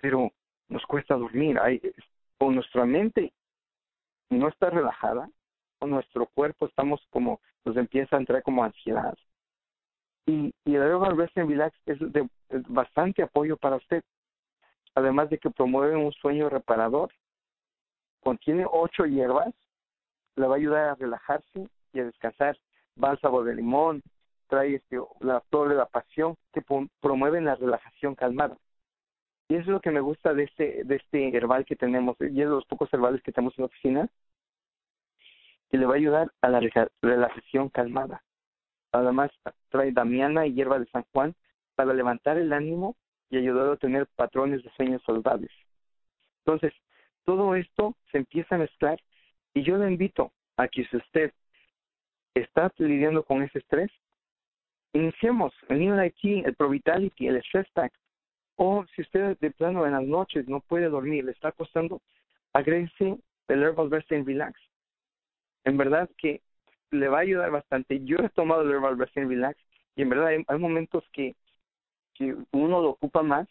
pero 0.00 0.30
nos 0.68 0.86
cuesta 0.86 1.16
dormir. 1.16 1.58
Hay, 1.58 1.82
o 2.38 2.52
nuestra 2.52 2.84
mente 2.84 3.32
no 4.30 4.46
está 4.46 4.70
relajada, 4.70 5.28
o 5.80 5.88
nuestro 5.88 6.26
cuerpo 6.26 6.66
estamos 6.66 7.04
como, 7.10 7.40
nos 7.64 7.76
empieza 7.76 8.14
a 8.14 8.20
entrar 8.20 8.44
como 8.44 8.62
ansiedad. 8.62 9.18
Y, 10.24 10.54
y 10.64 10.74
el 10.76 11.16
Rest 11.16 11.36
and 11.36 11.50
Relax 11.50 11.76
es 11.84 11.98
de 11.98 12.28
bastante 12.68 13.24
apoyo 13.24 13.56
para 13.56 13.74
usted 13.74 14.04
además 14.98 15.30
de 15.30 15.38
que 15.38 15.50
promueve 15.50 15.96
un 15.96 16.12
sueño 16.12 16.48
reparador. 16.48 17.10
Contiene 18.20 18.66
ocho 18.70 19.06
hierbas, 19.06 19.54
le 20.36 20.46
va 20.46 20.54
a 20.54 20.58
ayudar 20.58 20.88
a 20.88 20.94
relajarse 20.94 21.68
y 21.92 22.00
a 22.00 22.04
descansar. 22.04 22.58
Bálsamo 22.96 23.42
de 23.44 23.54
limón, 23.54 24.02
trae 24.48 24.74
este, 24.74 24.98
la 25.20 25.40
flor 25.42 25.68
de 25.68 25.76
la 25.76 25.86
pasión, 25.86 26.36
que 26.52 26.62
promueve 27.00 27.40
la 27.40 27.54
relajación 27.54 28.14
calmada. 28.14 28.56
Y 29.48 29.54
eso 29.54 29.62
es 29.62 29.68
lo 29.68 29.80
que 29.80 29.90
me 29.90 30.00
gusta 30.00 30.34
de 30.34 30.44
este, 30.44 30.82
de 30.84 30.96
este 30.96 31.34
herbal 31.34 31.64
que 31.64 31.76
tenemos, 31.76 32.16
y 32.20 32.24
es 32.26 32.34
de 32.34 32.44
los 32.46 32.66
pocos 32.66 32.92
herbales 32.92 33.22
que 33.22 33.32
tenemos 33.32 33.56
en 33.56 33.62
la 33.62 33.66
oficina, 33.66 34.08
que 35.70 35.78
le 35.78 35.86
va 35.86 35.94
a 35.94 35.96
ayudar 35.96 36.32
a 36.42 36.48
la 36.48 36.60
relajación 37.02 37.68
calmada. 37.68 38.22
Además, 38.92 39.30
trae 39.68 39.92
damiana 39.92 40.46
y 40.46 40.54
hierba 40.54 40.78
de 40.78 40.86
San 40.86 41.04
Juan 41.12 41.34
para 41.76 41.94
levantar 41.94 42.36
el 42.36 42.52
ánimo 42.52 42.96
y 43.30 43.36
ayudar 43.36 43.72
a 43.72 43.76
tener 43.76 44.06
patrones 44.16 44.62
de 44.62 44.70
sueños 44.70 45.02
saludables. 45.04 45.50
Entonces, 46.44 46.72
todo 47.24 47.54
esto 47.54 47.94
se 48.10 48.18
empieza 48.18 48.54
a 48.54 48.58
mezclar 48.58 48.98
y 49.54 49.62
yo 49.62 49.76
le 49.76 49.90
invito 49.90 50.32
a 50.56 50.68
que 50.68 50.84
si 50.86 50.96
usted 50.96 51.32
está 52.34 52.72
lidiando 52.78 53.22
con 53.22 53.42
ese 53.42 53.58
estrés, 53.58 53.90
iniciemos 54.92 55.52
el 55.68 55.80
New 55.80 55.94
el 55.98 56.54
Provitality, 56.54 57.28
el 57.28 57.42
Stress 57.42 57.68
Pack. 57.72 57.92
O 58.56 58.84
si 58.94 59.02
usted 59.02 59.38
de 59.38 59.50
plano 59.52 59.86
en 59.86 59.92
las 59.92 60.02
noches 60.02 60.48
no 60.48 60.60
puede 60.60 60.88
dormir, 60.88 61.24
le 61.24 61.32
está 61.32 61.52
costando, 61.52 62.00
agrese 62.52 63.18
el 63.48 63.62
Herbal 63.62 63.90
Rest 63.90 64.10
and 64.12 64.26
Relax. 64.26 64.60
En 65.64 65.76
verdad 65.76 66.08
que 66.16 66.40
le 66.90 67.08
va 67.08 67.18
a 67.18 67.22
ayudar 67.22 67.50
bastante. 67.50 68.00
Yo 68.04 68.16
he 68.18 68.28
tomado 68.30 68.62
el 68.62 68.70
Herbal 68.70 68.98
Rest 68.98 69.14
Relax 69.16 69.60
y 69.94 70.02
en 70.02 70.08
verdad 70.08 70.28
hay 70.46 70.58
momentos 70.58 71.04
que, 71.12 71.36
que 72.18 72.34
uno 72.52 72.82
lo 72.82 72.90
ocupa 72.90 73.22
más. 73.22 73.48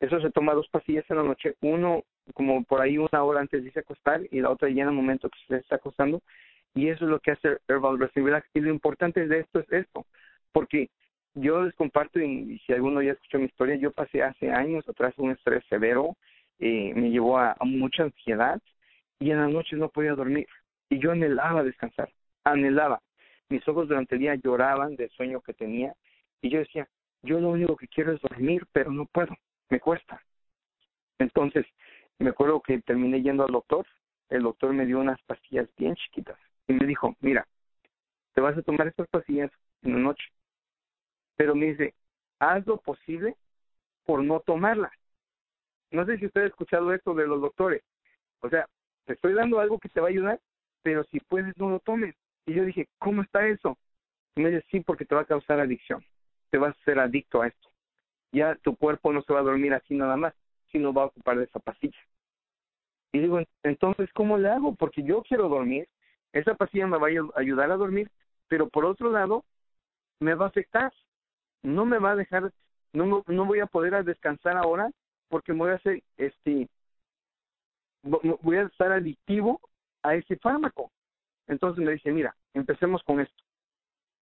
Eso 0.00 0.20
se 0.20 0.30
toma 0.30 0.54
dos 0.54 0.68
pastillas 0.68 1.04
en 1.10 1.16
la 1.16 1.22
noche, 1.24 1.56
uno 1.60 2.04
como 2.34 2.62
por 2.64 2.80
ahí 2.80 2.98
una 2.98 3.22
hora 3.22 3.40
antes 3.40 3.60
de 3.60 3.68
irse 3.68 3.80
a 3.80 3.82
acostar 3.82 4.20
y 4.30 4.40
la 4.40 4.50
otra 4.50 4.68
ya 4.68 4.82
en 4.82 4.88
el 4.88 4.94
momento 4.94 5.28
que 5.28 5.38
se 5.46 5.56
está 5.56 5.76
acostando. 5.76 6.20
Y 6.74 6.88
eso 6.88 7.04
es 7.04 7.10
lo 7.10 7.20
que 7.20 7.32
hace 7.32 7.58
Herbal 7.66 7.98
Relax. 7.98 8.48
Y 8.54 8.60
lo 8.60 8.70
importante 8.70 9.26
de 9.26 9.40
esto 9.40 9.60
es 9.60 9.72
esto, 9.72 10.06
porque 10.52 10.90
yo 11.34 11.62
les 11.62 11.74
comparto, 11.74 12.20
y, 12.20 12.58
si 12.66 12.72
alguno 12.72 13.02
ya 13.02 13.12
escuchó 13.12 13.38
mi 13.38 13.46
historia, 13.46 13.76
yo 13.76 13.92
pasé 13.92 14.22
hace 14.22 14.50
años 14.50 14.88
atrás 14.88 15.14
un 15.16 15.30
estrés 15.30 15.64
severo, 15.68 16.16
eh, 16.58 16.92
me 16.94 17.10
llevó 17.10 17.38
a, 17.38 17.56
mucha 17.60 18.04
ansiedad 18.04 18.60
y 19.20 19.30
en 19.30 19.38
las 19.38 19.50
noches 19.50 19.78
no 19.78 19.88
podía 19.88 20.14
dormir. 20.14 20.46
Y 20.90 20.98
yo 20.98 21.12
anhelaba 21.12 21.62
descansar, 21.62 22.10
anhelaba. 22.44 23.00
Mis 23.48 23.66
ojos 23.66 23.88
durante 23.88 24.14
el 24.14 24.20
día 24.20 24.34
lloraban 24.34 24.96
del 24.96 25.10
sueño 25.10 25.40
que 25.40 25.54
tenía 25.54 25.94
y 26.42 26.50
yo 26.50 26.58
decía, 26.58 26.88
yo 27.22 27.40
lo 27.40 27.50
único 27.50 27.76
que 27.76 27.88
quiero 27.88 28.12
es 28.12 28.20
dormir, 28.20 28.66
pero 28.72 28.90
no 28.90 29.06
puedo, 29.06 29.34
me 29.68 29.80
cuesta. 29.80 30.22
Entonces, 31.18 31.66
me 32.18 32.30
acuerdo 32.30 32.60
que 32.60 32.80
terminé 32.82 33.22
yendo 33.22 33.44
al 33.44 33.52
doctor, 33.52 33.86
el 34.28 34.42
doctor 34.42 34.72
me 34.72 34.86
dio 34.86 35.00
unas 35.00 35.20
pastillas 35.22 35.68
bien 35.76 35.94
chiquitas 35.96 36.38
y 36.66 36.74
me 36.74 36.86
dijo, 36.86 37.16
mira, 37.20 37.46
te 38.34 38.40
vas 38.40 38.56
a 38.56 38.62
tomar 38.62 38.86
estas 38.86 39.08
pastillas 39.08 39.50
en 39.82 39.94
la 39.94 39.98
noche 39.98 40.24
pero 41.38 41.54
me 41.54 41.66
dice, 41.66 41.94
haz 42.40 42.66
lo 42.66 42.78
posible 42.78 43.36
por 44.04 44.24
no 44.24 44.40
tomarla. 44.40 44.90
No 45.92 46.04
sé 46.04 46.18
si 46.18 46.26
usted 46.26 46.42
ha 46.42 46.46
escuchado 46.46 46.92
esto 46.92 47.14
de 47.14 47.28
los 47.28 47.40
doctores. 47.40 47.82
O 48.40 48.50
sea, 48.50 48.66
te 49.06 49.12
estoy 49.12 49.34
dando 49.34 49.60
algo 49.60 49.78
que 49.78 49.88
te 49.88 50.00
va 50.00 50.08
a 50.08 50.10
ayudar, 50.10 50.40
pero 50.82 51.04
si 51.04 51.20
puedes 51.20 51.56
no 51.56 51.70
lo 51.70 51.78
tomes. 51.78 52.16
Y 52.44 52.54
yo 52.54 52.64
dije, 52.64 52.88
¿cómo 52.98 53.22
está 53.22 53.46
eso? 53.46 53.78
Y 54.34 54.40
me 54.40 54.50
dice, 54.50 54.66
sí, 54.68 54.80
porque 54.80 55.04
te 55.04 55.14
va 55.14 55.20
a 55.20 55.26
causar 55.26 55.60
adicción. 55.60 56.04
Te 56.50 56.58
vas 56.58 56.76
a 56.76 56.84
ser 56.84 56.98
adicto 56.98 57.42
a 57.42 57.48
esto. 57.48 57.68
Ya 58.32 58.54
tu 58.56 58.76
cuerpo 58.76 59.12
no 59.12 59.22
se 59.22 59.32
va 59.32 59.40
a 59.40 59.44
dormir 59.44 59.74
así 59.74 59.94
nada 59.94 60.16
más, 60.16 60.34
sino 60.70 60.92
va 60.92 61.02
a 61.02 61.06
ocupar 61.06 61.38
de 61.38 61.44
esa 61.44 61.60
pastilla. 61.60 61.98
Y 63.12 63.20
digo, 63.20 63.40
entonces, 63.62 64.10
¿cómo 64.12 64.36
le 64.36 64.50
hago? 64.50 64.74
Porque 64.74 65.02
yo 65.02 65.22
quiero 65.22 65.48
dormir, 65.48 65.88
esa 66.32 66.54
pastilla 66.54 66.86
me 66.86 66.98
va 66.98 67.08
a 67.08 67.40
ayudar 67.40 67.70
a 67.70 67.76
dormir, 67.76 68.10
pero 68.48 68.68
por 68.68 68.84
otro 68.84 69.10
lado, 69.10 69.44
me 70.20 70.34
va 70.34 70.46
a 70.46 70.48
afectar 70.48 70.92
no 71.62 71.84
me 71.84 71.98
va 71.98 72.12
a 72.12 72.16
dejar, 72.16 72.52
no, 72.92 73.24
no 73.26 73.44
voy 73.44 73.60
a 73.60 73.66
poder 73.66 74.04
descansar 74.04 74.56
ahora 74.56 74.90
porque 75.28 75.52
me 75.52 75.58
voy 75.58 75.70
a 75.70 75.74
hacer, 75.74 76.02
este, 76.16 76.68
voy 78.02 78.56
a 78.56 78.62
estar 78.62 78.92
adictivo 78.92 79.60
a 80.02 80.14
ese 80.14 80.36
fármaco. 80.36 80.90
Entonces 81.46 81.84
me 81.84 81.92
dice, 81.92 82.12
mira, 82.12 82.34
empecemos 82.54 83.02
con 83.02 83.20
esto. 83.20 83.44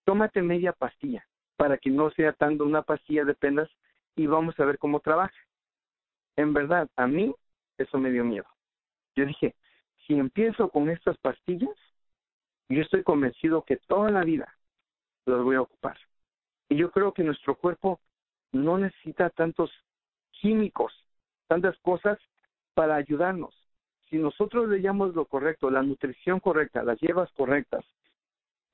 Tómate 0.04 0.42
media 0.42 0.72
pastilla 0.72 1.26
para 1.56 1.78
que 1.78 1.90
no 1.90 2.10
sea 2.10 2.32
tanto 2.32 2.64
una 2.64 2.82
pastilla 2.82 3.24
de 3.24 3.34
penas 3.34 3.68
y 4.14 4.26
vamos 4.26 4.58
a 4.58 4.64
ver 4.64 4.78
cómo 4.78 5.00
trabaja. 5.00 5.34
En 6.36 6.52
verdad, 6.52 6.88
a 6.96 7.06
mí 7.06 7.34
eso 7.78 7.98
me 7.98 8.10
dio 8.10 8.24
miedo. 8.24 8.46
Yo 9.14 9.24
dije, 9.24 9.54
si 10.06 10.14
empiezo 10.14 10.68
con 10.68 10.90
estas 10.90 11.16
pastillas, 11.18 11.74
yo 12.68 12.82
estoy 12.82 13.02
convencido 13.02 13.62
que 13.62 13.76
toda 13.76 14.10
la 14.10 14.24
vida 14.24 14.54
las 15.24 15.42
voy 15.42 15.56
a 15.56 15.62
ocupar. 15.62 15.96
Y 16.68 16.76
yo 16.76 16.90
creo 16.90 17.12
que 17.12 17.22
nuestro 17.22 17.54
cuerpo 17.56 18.00
no 18.52 18.78
necesita 18.78 19.30
tantos 19.30 19.70
químicos, 20.32 20.92
tantas 21.46 21.76
cosas 21.78 22.18
para 22.74 22.96
ayudarnos. 22.96 23.54
Si 24.10 24.18
nosotros 24.18 24.68
le 24.68 24.80
llamamos 24.80 25.14
lo 25.14 25.24
correcto, 25.24 25.70
la 25.70 25.82
nutrición 25.82 26.40
correcta, 26.40 26.82
las 26.82 26.98
hierbas 27.00 27.30
correctas, 27.32 27.84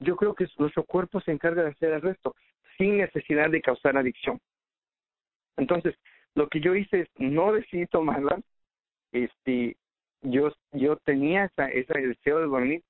yo 0.00 0.16
creo 0.16 0.34
que 0.34 0.48
nuestro 0.58 0.84
cuerpo 0.84 1.20
se 1.20 1.32
encarga 1.32 1.62
de 1.62 1.70
hacer 1.70 1.92
el 1.92 2.02
resto 2.02 2.34
sin 2.76 2.98
necesidad 2.98 3.50
de 3.50 3.60
causar 3.60 3.96
adicción. 3.96 4.40
Entonces, 5.56 5.94
lo 6.34 6.48
que 6.48 6.60
yo 6.60 6.74
hice 6.74 7.00
es 7.00 7.08
no 7.18 7.52
decidí 7.52 7.86
tomarla, 7.86 8.40
este, 9.12 9.76
yo, 10.22 10.52
yo 10.72 10.96
tenía 10.98 11.44
esa, 11.44 11.68
ese 11.68 11.92
deseo 12.00 12.38
de 12.38 12.46
dormir, 12.46 12.82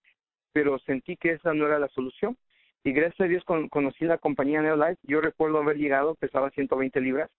pero 0.53 0.79
sentí 0.81 1.17
que 1.17 1.33
esa 1.33 1.55
no 1.55 1.67
era 1.67 1.79
la 1.79 1.89
solución 1.89 2.37
y 2.85 2.93
gracias 2.93 3.21
a 3.21 3.29
Dios 3.29 3.45
conocí 3.45 4.05
la 4.05 4.19
compañía 4.19 4.61
Neolife. 4.61 5.01
Yo 5.05 5.21
recuerdo 5.21 5.59
haber 5.59 5.77
llegado, 5.77 6.15
pesaba 6.17 6.51
120 6.51 7.01
libras, 7.01 7.31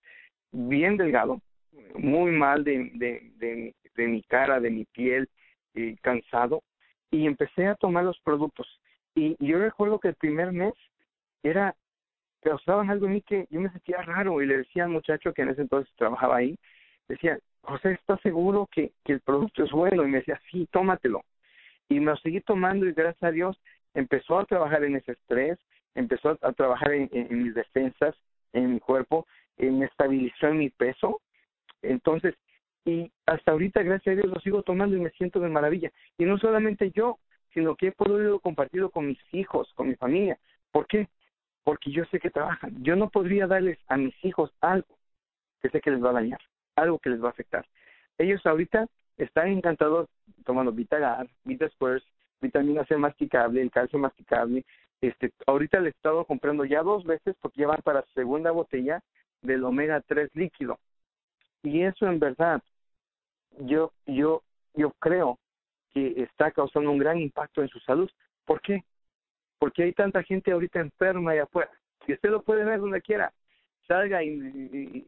bien 0.52 0.96
delgado, 0.96 1.42
muy 1.96 2.32
mal 2.32 2.64
de, 2.64 2.92
de, 2.94 3.74
de, 3.96 4.08
mi 4.08 4.24
cara, 4.24 4.60
de 4.62 4.72
mi 4.72 4.86
piel, 4.86 5.30
cansado, 6.02 6.64
y 7.12 7.28
empecé 7.28 7.68
a 7.68 7.76
tomar 7.76 8.06
los 8.06 8.20
productos. 8.22 8.68
Y 9.16 9.36
yo 9.46 9.60
recuerdo 9.60 10.00
que 10.00 10.10
el 10.10 10.16
primer 10.16 10.54
mes 10.54 10.74
era, 11.44 11.76
causaban 12.44 12.90
algo 12.90 13.08
en 13.08 13.14
mí 13.14 13.22
que 13.22 13.48
yo 13.50 13.60
me 13.60 13.72
sentía 13.72 14.02
raro 14.02 14.42
y 14.42 14.46
le 14.46 14.58
decía 14.58 14.84
al 14.84 14.90
muchacho 14.90 15.34
que 15.34 15.42
en 15.42 15.50
ese 15.50 15.62
entonces 15.62 15.92
trabajaba 15.96 16.38
ahí, 16.38 16.58
decía, 17.08 17.40
José, 17.62 17.94
¿estás 17.94 18.20
seguro 18.22 18.68
que, 18.72 18.92
que 19.04 19.14
el 19.14 19.22
producto 19.22 19.64
es 19.64 19.72
bueno? 19.72 20.04
Y 20.04 20.08
me 20.08 20.18
decía, 20.18 20.40
sí, 20.52 20.68
tómatelo. 20.72 21.24
Y 21.90 22.00
me 22.00 22.12
lo 22.12 22.18
seguí 22.18 22.42
tomando 22.42 22.86
y 22.86 22.94
gracias 22.94 23.24
a 23.24 23.32
Dios 23.32 23.60
empezó 23.94 24.40
a 24.40 24.46
trabajar 24.46 24.84
en 24.84 24.96
ese 24.96 25.14
estrés, 25.14 25.60
empezó 25.96 26.38
a, 26.42 26.54
trabajar 26.54 26.92
en, 26.94 27.44
mis 27.44 27.54
defensas, 27.54 28.16
en 28.54 28.74
mi 28.74 28.80
cuerpo, 28.80 29.28
me 29.58 29.86
estabilizó 29.86 30.48
en 30.48 30.58
mi 30.58 30.70
peso. 30.70 31.22
Entonces, 31.82 32.36
y 32.86 33.12
hasta 33.26 33.52
ahorita, 33.52 33.84
gracias 33.84 34.14
a 34.14 34.22
Dios, 34.22 34.34
lo 34.34 34.40
sigo 34.42 34.64
tomando 34.64 34.98
y 34.98 35.00
me 35.00 35.12
siento 35.12 35.40
de 35.40 35.50
maravilla. 35.50 35.92
Y 36.18 36.26
no 36.26 36.38
solamente 36.38 36.92
yo, 36.92 37.20
sino 37.54 37.76
que 37.76 37.88
he 37.88 37.92
podido 37.92 38.40
compartirlo 38.40 38.90
con 38.90 39.08
mis 39.08 39.20
hijos, 39.32 39.72
con 39.76 39.88
mi 39.88 39.96
familia. 39.96 40.38
¿Por 40.72 40.88
qué? 40.88 41.08
Porque 41.64 41.92
yo 41.92 42.04
sé 42.06 42.20
que 42.20 42.30
trabajan. 42.30 42.84
Yo 42.84 42.96
no 42.96 43.10
podría 43.10 43.48
darles 43.48 43.80
a 43.88 43.98
mis 43.98 44.14
hijos 44.24 44.52
algo 44.62 44.98
que 45.62 45.70
sé 45.70 45.80
que 45.82 45.92
les 45.92 46.04
va 46.04 46.10
a 46.10 46.14
dañar, 46.14 46.42
algo 46.76 47.00
que 47.00 47.10
les 47.10 47.24
va 47.24 47.28
a 47.28 47.32
afectar. 47.32 47.66
Ellos 48.18 48.46
ahorita 48.46 48.88
están 49.18 49.48
encantados 49.48 50.10
tomando 50.46 50.72
Vitagar, 50.72 51.28
Vita 51.46 51.70
Squares, 51.70 52.04
vitamina 52.42 52.86
C 52.86 52.98
masticable, 52.98 53.62
el 53.62 53.72
calcio 53.72 53.98
masticable. 53.98 54.66
Este, 55.02 55.32
ahorita 55.48 55.80
le 55.80 55.88
he 55.88 55.92
estado 55.92 56.26
comprando 56.26 56.66
ya 56.66 56.82
dos 56.82 57.04
veces 57.06 57.36
porque 57.42 57.62
ya 57.62 57.68
van 57.68 57.82
para 57.82 58.06
segunda 58.14 58.52
botella 58.52 59.02
del 59.42 59.64
omega 59.64 60.02
3 60.02 60.30
líquido. 60.34 60.80
Y 61.64 61.82
eso 61.84 62.08
en 62.08 62.20
verdad, 62.20 62.62
yo, 63.60 63.92
yo, 64.06 64.44
yo 64.74 64.92
creo 65.00 65.40
que 65.92 66.24
está 66.24 66.52
causando 66.52 66.92
un 66.92 66.98
gran 66.98 67.20
impacto 67.20 67.62
en 67.62 67.70
su 67.70 67.80
salud. 67.80 68.10
¿Por 68.46 68.62
qué? 68.62 68.84
Porque 69.60 69.84
hay 69.84 69.94
tanta 69.94 70.24
gente 70.24 70.52
ahorita 70.52 70.80
enferma 70.80 71.32
allá 71.32 71.44
afuera. 71.44 71.72
Y 72.08 72.14
usted 72.14 72.30
lo 72.30 72.42
puede 72.42 72.66
ver 72.66 72.80
donde 72.80 73.02
quiera. 73.02 73.32
Salga 73.88 74.24
y, 74.24 74.30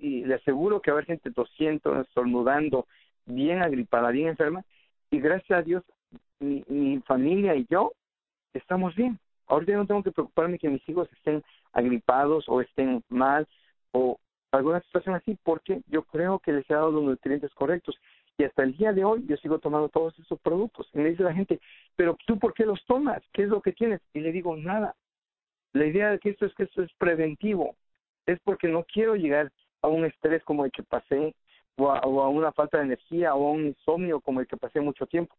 y, 0.02 0.26
le 0.26 0.36
aseguro 0.36 0.82
que 0.82 0.92
va 0.92 0.96
a 0.96 0.98
haber 0.98 1.08
gente 1.08 1.32
tosiendo, 1.32 2.02
estornudando, 2.02 2.88
bien 3.26 3.62
agripada, 3.62 4.12
bien 4.12 4.30
enferma. 4.30 4.64
Y 5.12 5.20
gracias 5.20 5.60
a 5.60 5.62
Dios 5.62 5.84
mi, 6.40 6.64
mi 6.68 7.00
familia 7.02 7.56
y 7.56 7.66
yo 7.70 7.94
estamos 8.54 8.96
bien. 8.96 9.20
Ahorita 9.48 9.74
no 9.74 9.86
tengo 9.86 10.04
que 10.04 10.12
preocuparme 10.12 10.58
que 10.58 10.70
mis 10.70 10.88
hijos 10.90 11.10
estén 11.14 11.44
agripados 11.72 12.46
o 12.48 12.62
estén 12.62 13.04
mal 13.10 13.48
o 13.92 14.18
alguna 14.52 14.82
situación 14.82 15.16
así 15.16 15.38
porque 15.44 15.82
yo 15.88 16.04
creo 16.04 16.40
que 16.40 16.54
les 16.54 16.70
he 16.70 16.74
dado 16.74 16.92
los 16.92 17.04
nutrientes 17.04 17.54
correctos. 17.54 17.96
Y 18.38 18.44
hasta 18.44 18.64
el 18.64 18.76
día 18.76 18.92
de 18.92 19.06
hoy 19.06 19.26
yo 19.28 19.38
sigo 19.38 19.60
tomando 19.60 19.90
todos 19.90 20.18
esos 20.20 20.40
productos. 20.42 20.90
Y 20.94 21.00
me 21.00 21.10
dice 21.10 21.24
la 21.24 21.34
gente, 21.34 21.60
pero 21.96 22.18
tú 22.26 22.38
por 22.38 22.54
qué 22.54 22.66
los 22.66 22.84
tomas? 22.86 23.22
¿Qué 23.32 23.44
es 23.44 23.50
lo 23.50 23.62
que 23.62 23.72
tienes? 23.72 24.02
Y 24.14 24.20
le 24.20 24.32
digo, 24.32 24.56
nada. 24.58 24.96
La 25.74 25.86
idea 25.86 26.10
de 26.12 26.20
que 26.20 26.30
esto 26.30 26.46
es 26.46 26.54
que 26.56 26.64
esto 26.64 26.84
es 26.84 26.92
preventivo. 26.98 27.76
Es 28.26 28.40
porque 28.44 28.68
no 28.68 28.84
quiero 28.84 29.16
llegar 29.16 29.52
a 29.82 29.88
un 29.88 30.06
estrés 30.06 30.44
como 30.44 30.66
el 30.66 30.72
que 30.72 30.84
pasé 30.84 31.36
o 31.78 31.92
a, 31.92 32.00
o 32.02 32.22
a 32.22 32.30
una 32.30 32.52
falta 32.52 32.78
de 32.78 32.86
energía 32.86 33.36
o 33.36 33.48
a 33.48 33.52
un 33.52 33.68
insomnio 33.68 34.20
como 34.20 34.40
el 34.42 34.48
que 34.48 34.58
pasé 34.58 34.82
mucho 34.82 35.06
tiempo 35.06 35.36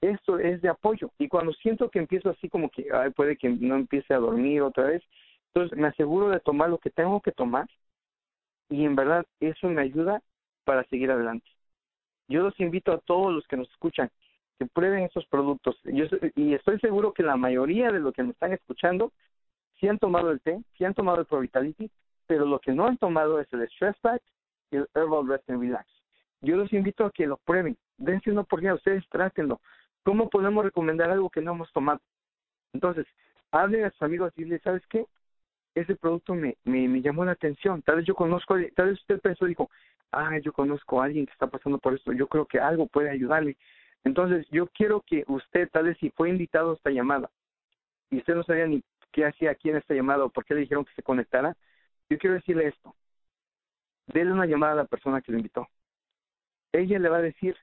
esto 0.00 0.38
es 0.38 0.62
de 0.62 0.68
apoyo. 0.68 1.12
Y 1.18 1.28
cuando 1.28 1.52
siento 1.54 1.90
que 1.90 1.98
empiezo 1.98 2.30
así 2.30 2.48
como 2.48 2.70
que 2.70 2.86
puede 3.14 3.36
que 3.36 3.48
no 3.48 3.76
empiece 3.76 4.14
a 4.14 4.18
dormir 4.18 4.62
otra 4.62 4.84
vez, 4.84 5.02
entonces 5.52 5.78
me 5.78 5.88
aseguro 5.88 6.28
de 6.30 6.40
tomar 6.40 6.70
lo 6.70 6.78
que 6.78 6.90
tengo 6.90 7.20
que 7.20 7.32
tomar 7.32 7.68
y 8.68 8.84
en 8.84 8.94
verdad 8.96 9.26
eso 9.40 9.68
me 9.68 9.82
ayuda 9.82 10.22
para 10.64 10.84
seguir 10.84 11.10
adelante. 11.10 11.46
Yo 12.30 12.42
los 12.42 12.58
invito 12.60 12.92
a 12.92 12.98
todos 12.98 13.34
los 13.34 13.46
que 13.46 13.56
nos 13.56 13.68
escuchan 13.70 14.10
que 14.58 14.64
prueben 14.66 15.02
estos 15.02 15.26
productos. 15.26 15.76
Yo, 15.84 16.04
y 16.36 16.54
estoy 16.54 16.78
seguro 16.78 17.12
que 17.12 17.22
la 17.22 17.36
mayoría 17.36 17.90
de 17.90 17.98
los 17.98 18.14
que 18.14 18.22
me 18.22 18.30
están 18.30 18.52
escuchando 18.52 19.12
sí 19.78 19.88
han 19.88 19.98
tomado 19.98 20.30
el 20.30 20.40
té, 20.40 20.62
sí 20.78 20.84
han 20.84 20.94
tomado 20.94 21.20
el 21.20 21.26
Pro 21.26 21.40
Vitality, 21.40 21.90
pero 22.26 22.46
lo 22.46 22.60
que 22.60 22.72
no 22.72 22.86
han 22.86 22.96
tomado 22.98 23.40
es 23.40 23.52
el 23.52 23.62
Stress 23.70 23.96
Pack 24.00 24.22
y 24.70 24.76
el 24.76 24.88
Herbal 24.94 25.26
Rest 25.26 25.50
and 25.50 25.60
Relax. 25.60 25.86
Yo 26.40 26.56
los 26.56 26.72
invito 26.72 27.04
a 27.04 27.10
que 27.10 27.26
lo 27.26 27.36
prueben. 27.38 27.76
Dense 27.98 28.30
una 28.30 28.42
oportunidad, 28.42 28.76
ustedes 28.76 29.04
trátenlo. 29.08 29.60
¿Cómo 30.04 30.30
podemos 30.30 30.64
recomendar 30.64 31.10
algo 31.10 31.30
que 31.30 31.42
no 31.42 31.52
hemos 31.52 31.72
tomado? 31.72 32.00
Entonces, 32.72 33.06
hablen 33.50 33.84
a 33.84 33.90
sus 33.90 34.02
amigos 34.02 34.32
y 34.36 34.44
les, 34.44 34.62
¿sabes 34.62 34.86
qué? 34.88 35.04
ese 35.74 35.94
producto 35.96 36.34
me, 36.34 36.56
me, 36.64 36.88
me 36.88 37.00
llamó 37.00 37.24
la 37.24 37.32
atención. 37.32 37.82
Tal 37.82 37.96
vez 37.96 38.06
yo 38.06 38.14
conozco, 38.14 38.56
tal 38.74 38.88
vez 38.88 39.00
usted 39.00 39.20
pensó, 39.20 39.46
dijo, 39.46 39.70
ah, 40.12 40.38
yo 40.38 40.52
conozco 40.52 41.00
a 41.00 41.06
alguien 41.06 41.26
que 41.26 41.32
está 41.32 41.46
pasando 41.46 41.78
por 41.78 41.94
esto, 41.94 42.12
yo 42.12 42.26
creo 42.26 42.46
que 42.46 42.58
algo 42.58 42.86
puede 42.86 43.10
ayudarle. 43.10 43.56
Entonces, 44.04 44.46
yo 44.50 44.66
quiero 44.68 45.02
que 45.02 45.24
usted, 45.28 45.68
tal 45.70 45.84
vez 45.84 45.98
si 45.98 46.10
fue 46.10 46.30
invitado 46.30 46.72
a 46.72 46.74
esta 46.74 46.90
llamada, 46.90 47.30
y 48.10 48.18
usted 48.18 48.34
no 48.34 48.42
sabía 48.42 48.66
ni 48.66 48.82
qué 49.12 49.26
hacía 49.26 49.50
aquí 49.50 49.70
en 49.70 49.76
esta 49.76 49.94
llamada 49.94 50.24
o 50.24 50.30
por 50.30 50.44
qué 50.44 50.54
le 50.54 50.60
dijeron 50.60 50.84
que 50.84 50.94
se 50.94 51.02
conectara, 51.02 51.56
yo 52.08 52.18
quiero 52.18 52.34
decirle 52.34 52.68
esto. 52.68 52.94
Dele 54.06 54.32
una 54.32 54.46
llamada 54.46 54.72
a 54.72 54.76
la 54.76 54.84
persona 54.84 55.20
que 55.20 55.32
lo 55.32 55.38
invitó. 55.38 55.68
Ella 56.72 56.98
le 56.98 57.08
va 57.08 57.18
a 57.18 57.22
decir 57.22 57.56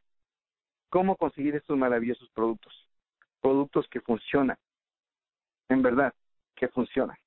cómo 0.89 1.17
conseguir 1.17 1.55
estos 1.55 1.77
maravillosos 1.77 2.29
productos. 2.29 2.87
Productos 3.41 3.87
que 3.89 4.01
funcionan. 4.01 4.57
En 5.69 5.81
verdad, 5.81 6.13
que 6.55 6.69
funcionan. 6.69 7.17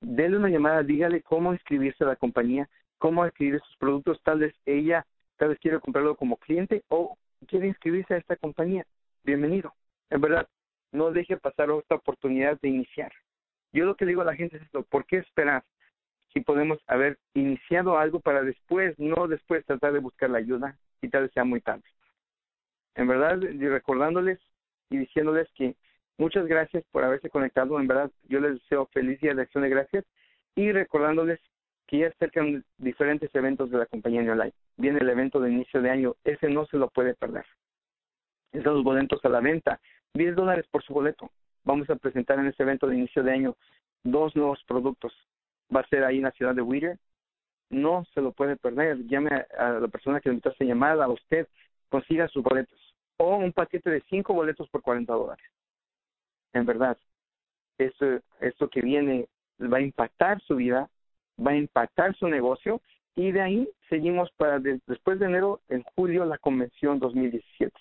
Dele 0.00 0.36
una 0.36 0.48
llamada, 0.48 0.82
dígale 0.82 1.22
cómo 1.22 1.52
inscribirse 1.52 2.04
a 2.04 2.08
la 2.08 2.16
compañía, 2.16 2.68
cómo 2.98 3.22
adquirir 3.22 3.56
estos 3.56 3.76
productos. 3.78 4.20
Tal 4.22 4.40
vez 4.40 4.54
ella, 4.64 5.06
tal 5.36 5.50
vez 5.50 5.58
quiere 5.58 5.80
comprarlo 5.80 6.16
como 6.16 6.36
cliente 6.36 6.82
o 6.88 7.16
quiere 7.46 7.68
inscribirse 7.68 8.14
a 8.14 8.18
esta 8.18 8.36
compañía. 8.36 8.86
Bienvenido. 9.24 9.74
En 10.10 10.20
verdad, 10.20 10.48
no 10.92 11.10
deje 11.10 11.36
pasar 11.36 11.68
esta 11.70 11.96
oportunidad 11.96 12.58
de 12.60 12.68
iniciar. 12.68 13.12
Yo 13.72 13.84
lo 13.84 13.96
que 13.96 14.06
digo 14.06 14.22
a 14.22 14.24
la 14.24 14.36
gente 14.36 14.56
es 14.56 14.62
esto, 14.62 14.82
¿por 14.84 15.04
qué 15.06 15.18
esperar? 15.18 15.64
Si 16.32 16.40
podemos 16.40 16.78
haber 16.86 17.18
iniciado 17.34 17.98
algo 17.98 18.20
para 18.20 18.42
después, 18.42 18.98
no 18.98 19.26
después 19.26 19.64
tratar 19.64 19.92
de 19.92 20.00
buscar 20.00 20.30
la 20.30 20.38
ayuda 20.38 20.78
y 21.02 21.08
tal 21.08 21.22
vez 21.22 21.32
sea 21.32 21.44
muy 21.44 21.60
tarde. 21.60 21.84
En 22.94 23.08
verdad, 23.08 23.38
recordándoles 23.40 24.38
y 24.90 24.98
diciéndoles 24.98 25.48
que 25.54 25.76
muchas 26.18 26.46
gracias 26.46 26.84
por 26.90 27.04
haberse 27.04 27.28
conectado. 27.28 27.78
En 27.78 27.86
verdad, 27.86 28.10
yo 28.28 28.40
les 28.40 28.54
deseo 28.54 28.86
feliz 28.86 29.20
día 29.20 29.34
de 29.34 29.42
acción 29.42 29.64
de 29.64 29.70
gracias 29.70 30.04
y 30.54 30.72
recordándoles 30.72 31.40
que 31.86 31.98
ya 31.98 32.08
acercan 32.08 32.64
diferentes 32.78 33.32
eventos 33.34 33.70
de 33.70 33.78
la 33.78 33.86
compañía 33.86 34.20
Online. 34.20 34.52
Viene 34.76 34.98
el 34.98 35.08
evento 35.08 35.40
de 35.40 35.50
inicio 35.50 35.80
de 35.80 35.90
año, 35.90 36.14
ese 36.24 36.48
no 36.48 36.66
se 36.66 36.76
lo 36.76 36.88
puede 36.90 37.14
perder. 37.14 37.46
Están 38.52 38.74
los 38.74 38.84
boletos 38.84 39.24
a 39.24 39.28
la 39.28 39.40
venta, 39.40 39.80
10 40.14 40.34
dólares 40.34 40.66
por 40.70 40.82
su 40.82 40.92
boleto. 40.92 41.30
Vamos 41.64 41.88
a 41.90 41.96
presentar 41.96 42.38
en 42.38 42.46
ese 42.46 42.62
evento 42.62 42.86
de 42.86 42.96
inicio 42.96 43.22
de 43.22 43.32
año 43.32 43.56
dos 44.02 44.34
nuevos 44.34 44.62
productos. 44.66 45.12
Va 45.74 45.80
a 45.80 45.88
ser 45.88 46.04
ahí 46.04 46.18
en 46.18 46.24
la 46.24 46.30
ciudad 46.32 46.54
de 46.54 46.62
Whittier. 46.62 46.98
No 47.70 48.04
se 48.14 48.20
lo 48.20 48.32
puede 48.32 48.56
perder. 48.56 49.04
Llame 49.06 49.44
a, 49.58 49.70
la 49.80 49.88
persona 49.88 50.20
que 50.20 50.28
le 50.28 50.34
invitó 50.34 50.50
a 50.50 50.64
llamada, 50.64 51.04
a 51.04 51.08
usted, 51.08 51.48
consiga 51.88 52.28
sus 52.28 52.42
boletos. 52.42 52.78
O 53.18 53.36
un 53.36 53.52
paquete 53.52 53.90
de 53.90 54.02
cinco 54.08 54.32
boletos 54.32 54.68
por 54.68 54.82
40 54.82 55.12
dólares. 55.12 55.44
En 56.52 56.64
verdad, 56.64 56.96
esto, 57.78 58.20
esto 58.40 58.68
que 58.68 58.80
viene 58.80 59.28
va 59.60 59.78
a 59.78 59.82
impactar 59.82 60.40
su 60.42 60.56
vida, 60.56 60.88
va 61.44 61.52
a 61.52 61.56
impactar 61.56 62.16
su 62.16 62.28
negocio 62.28 62.80
y 63.14 63.32
de 63.32 63.40
ahí 63.40 63.68
seguimos 63.88 64.30
para 64.36 64.58
después 64.58 65.18
de 65.18 65.26
enero, 65.26 65.60
en 65.68 65.82
julio, 65.94 66.24
la 66.24 66.38
convención 66.38 66.98
2017, 66.98 67.72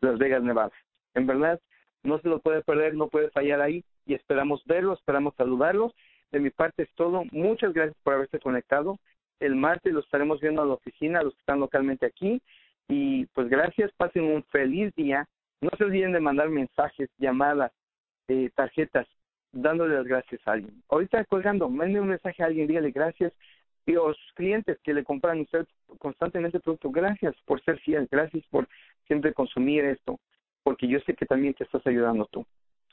Las 0.00 0.18
Vegas, 0.18 0.42
Nevada. 0.42 0.72
En 1.14 1.26
verdad, 1.26 1.60
no 2.04 2.20
se 2.20 2.28
lo 2.28 2.38
puede 2.38 2.62
perder, 2.62 2.94
no 2.94 3.08
puede 3.08 3.30
fallar 3.30 3.60
ahí 3.60 3.84
y 4.06 4.14
esperamos 4.14 4.64
verlos, 4.64 4.98
esperamos 5.00 5.34
saludarlos. 5.36 5.92
De 6.30 6.40
mi 6.40 6.50
parte 6.50 6.84
es 6.84 6.90
todo. 6.94 7.24
Muchas 7.32 7.72
gracias 7.72 7.96
por 8.02 8.14
haberse 8.14 8.38
conectado. 8.38 8.98
El 9.40 9.56
martes 9.56 9.92
los 9.92 10.04
estaremos 10.04 10.40
viendo 10.40 10.62
a 10.62 10.66
la 10.66 10.74
oficina, 10.74 11.22
los 11.22 11.34
que 11.34 11.40
están 11.40 11.60
localmente 11.60 12.06
aquí. 12.06 12.40
Y 12.86 13.26
pues 13.26 13.48
gracias, 13.48 13.90
pasen 13.96 14.24
un 14.24 14.44
feliz 14.44 14.94
día. 14.94 15.26
No 15.60 15.70
se 15.76 15.84
olviden 15.84 16.12
de 16.12 16.20
mandar 16.20 16.48
mensajes, 16.48 17.08
llamadas, 17.18 17.72
eh, 18.28 18.50
tarjetas, 18.54 19.06
dándole 19.52 19.96
las 19.96 20.06
gracias 20.06 20.40
a 20.46 20.52
alguien. 20.52 20.82
Ahorita 20.88 21.24
colgando, 21.24 21.68
mande 21.68 22.00
un 22.00 22.08
mensaje 22.08 22.42
a 22.42 22.46
alguien, 22.46 22.66
dígale 22.66 22.90
gracias. 22.90 23.32
Y 23.86 23.94
sus 23.94 24.32
clientes 24.34 24.78
que 24.82 24.92
le 24.92 25.02
compran 25.02 25.40
usted 25.40 25.66
constantemente 25.98 26.60
producto, 26.60 26.90
gracias 26.90 27.34
por 27.46 27.62
ser 27.64 27.78
fiel, 27.80 28.06
gracias 28.10 28.44
por 28.50 28.68
siempre 29.06 29.32
consumir 29.32 29.84
esto 29.84 30.18
porque 30.68 30.86
yo 30.86 31.00
sé 31.00 31.14
que 31.14 31.24
también 31.24 31.54
te 31.54 31.64
estás 31.64 31.86
ayudando 31.86 32.26
tú. 32.26 32.44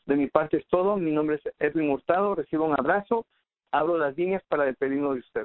De 0.06 0.16
mi 0.16 0.28
parte 0.28 0.56
es 0.56 0.68
todo. 0.68 0.96
Mi 0.96 1.12
nombre 1.12 1.36
es 1.44 1.54
Edwin 1.60 1.90
Hurtado. 1.90 2.34
Recibo 2.34 2.64
un 2.64 2.72
abrazo. 2.72 3.26
Abro 3.70 3.98
las 3.98 4.16
líneas 4.16 4.42
para 4.48 4.64
despedirnos 4.64 5.16
de 5.16 5.20
ustedes. 5.20 5.44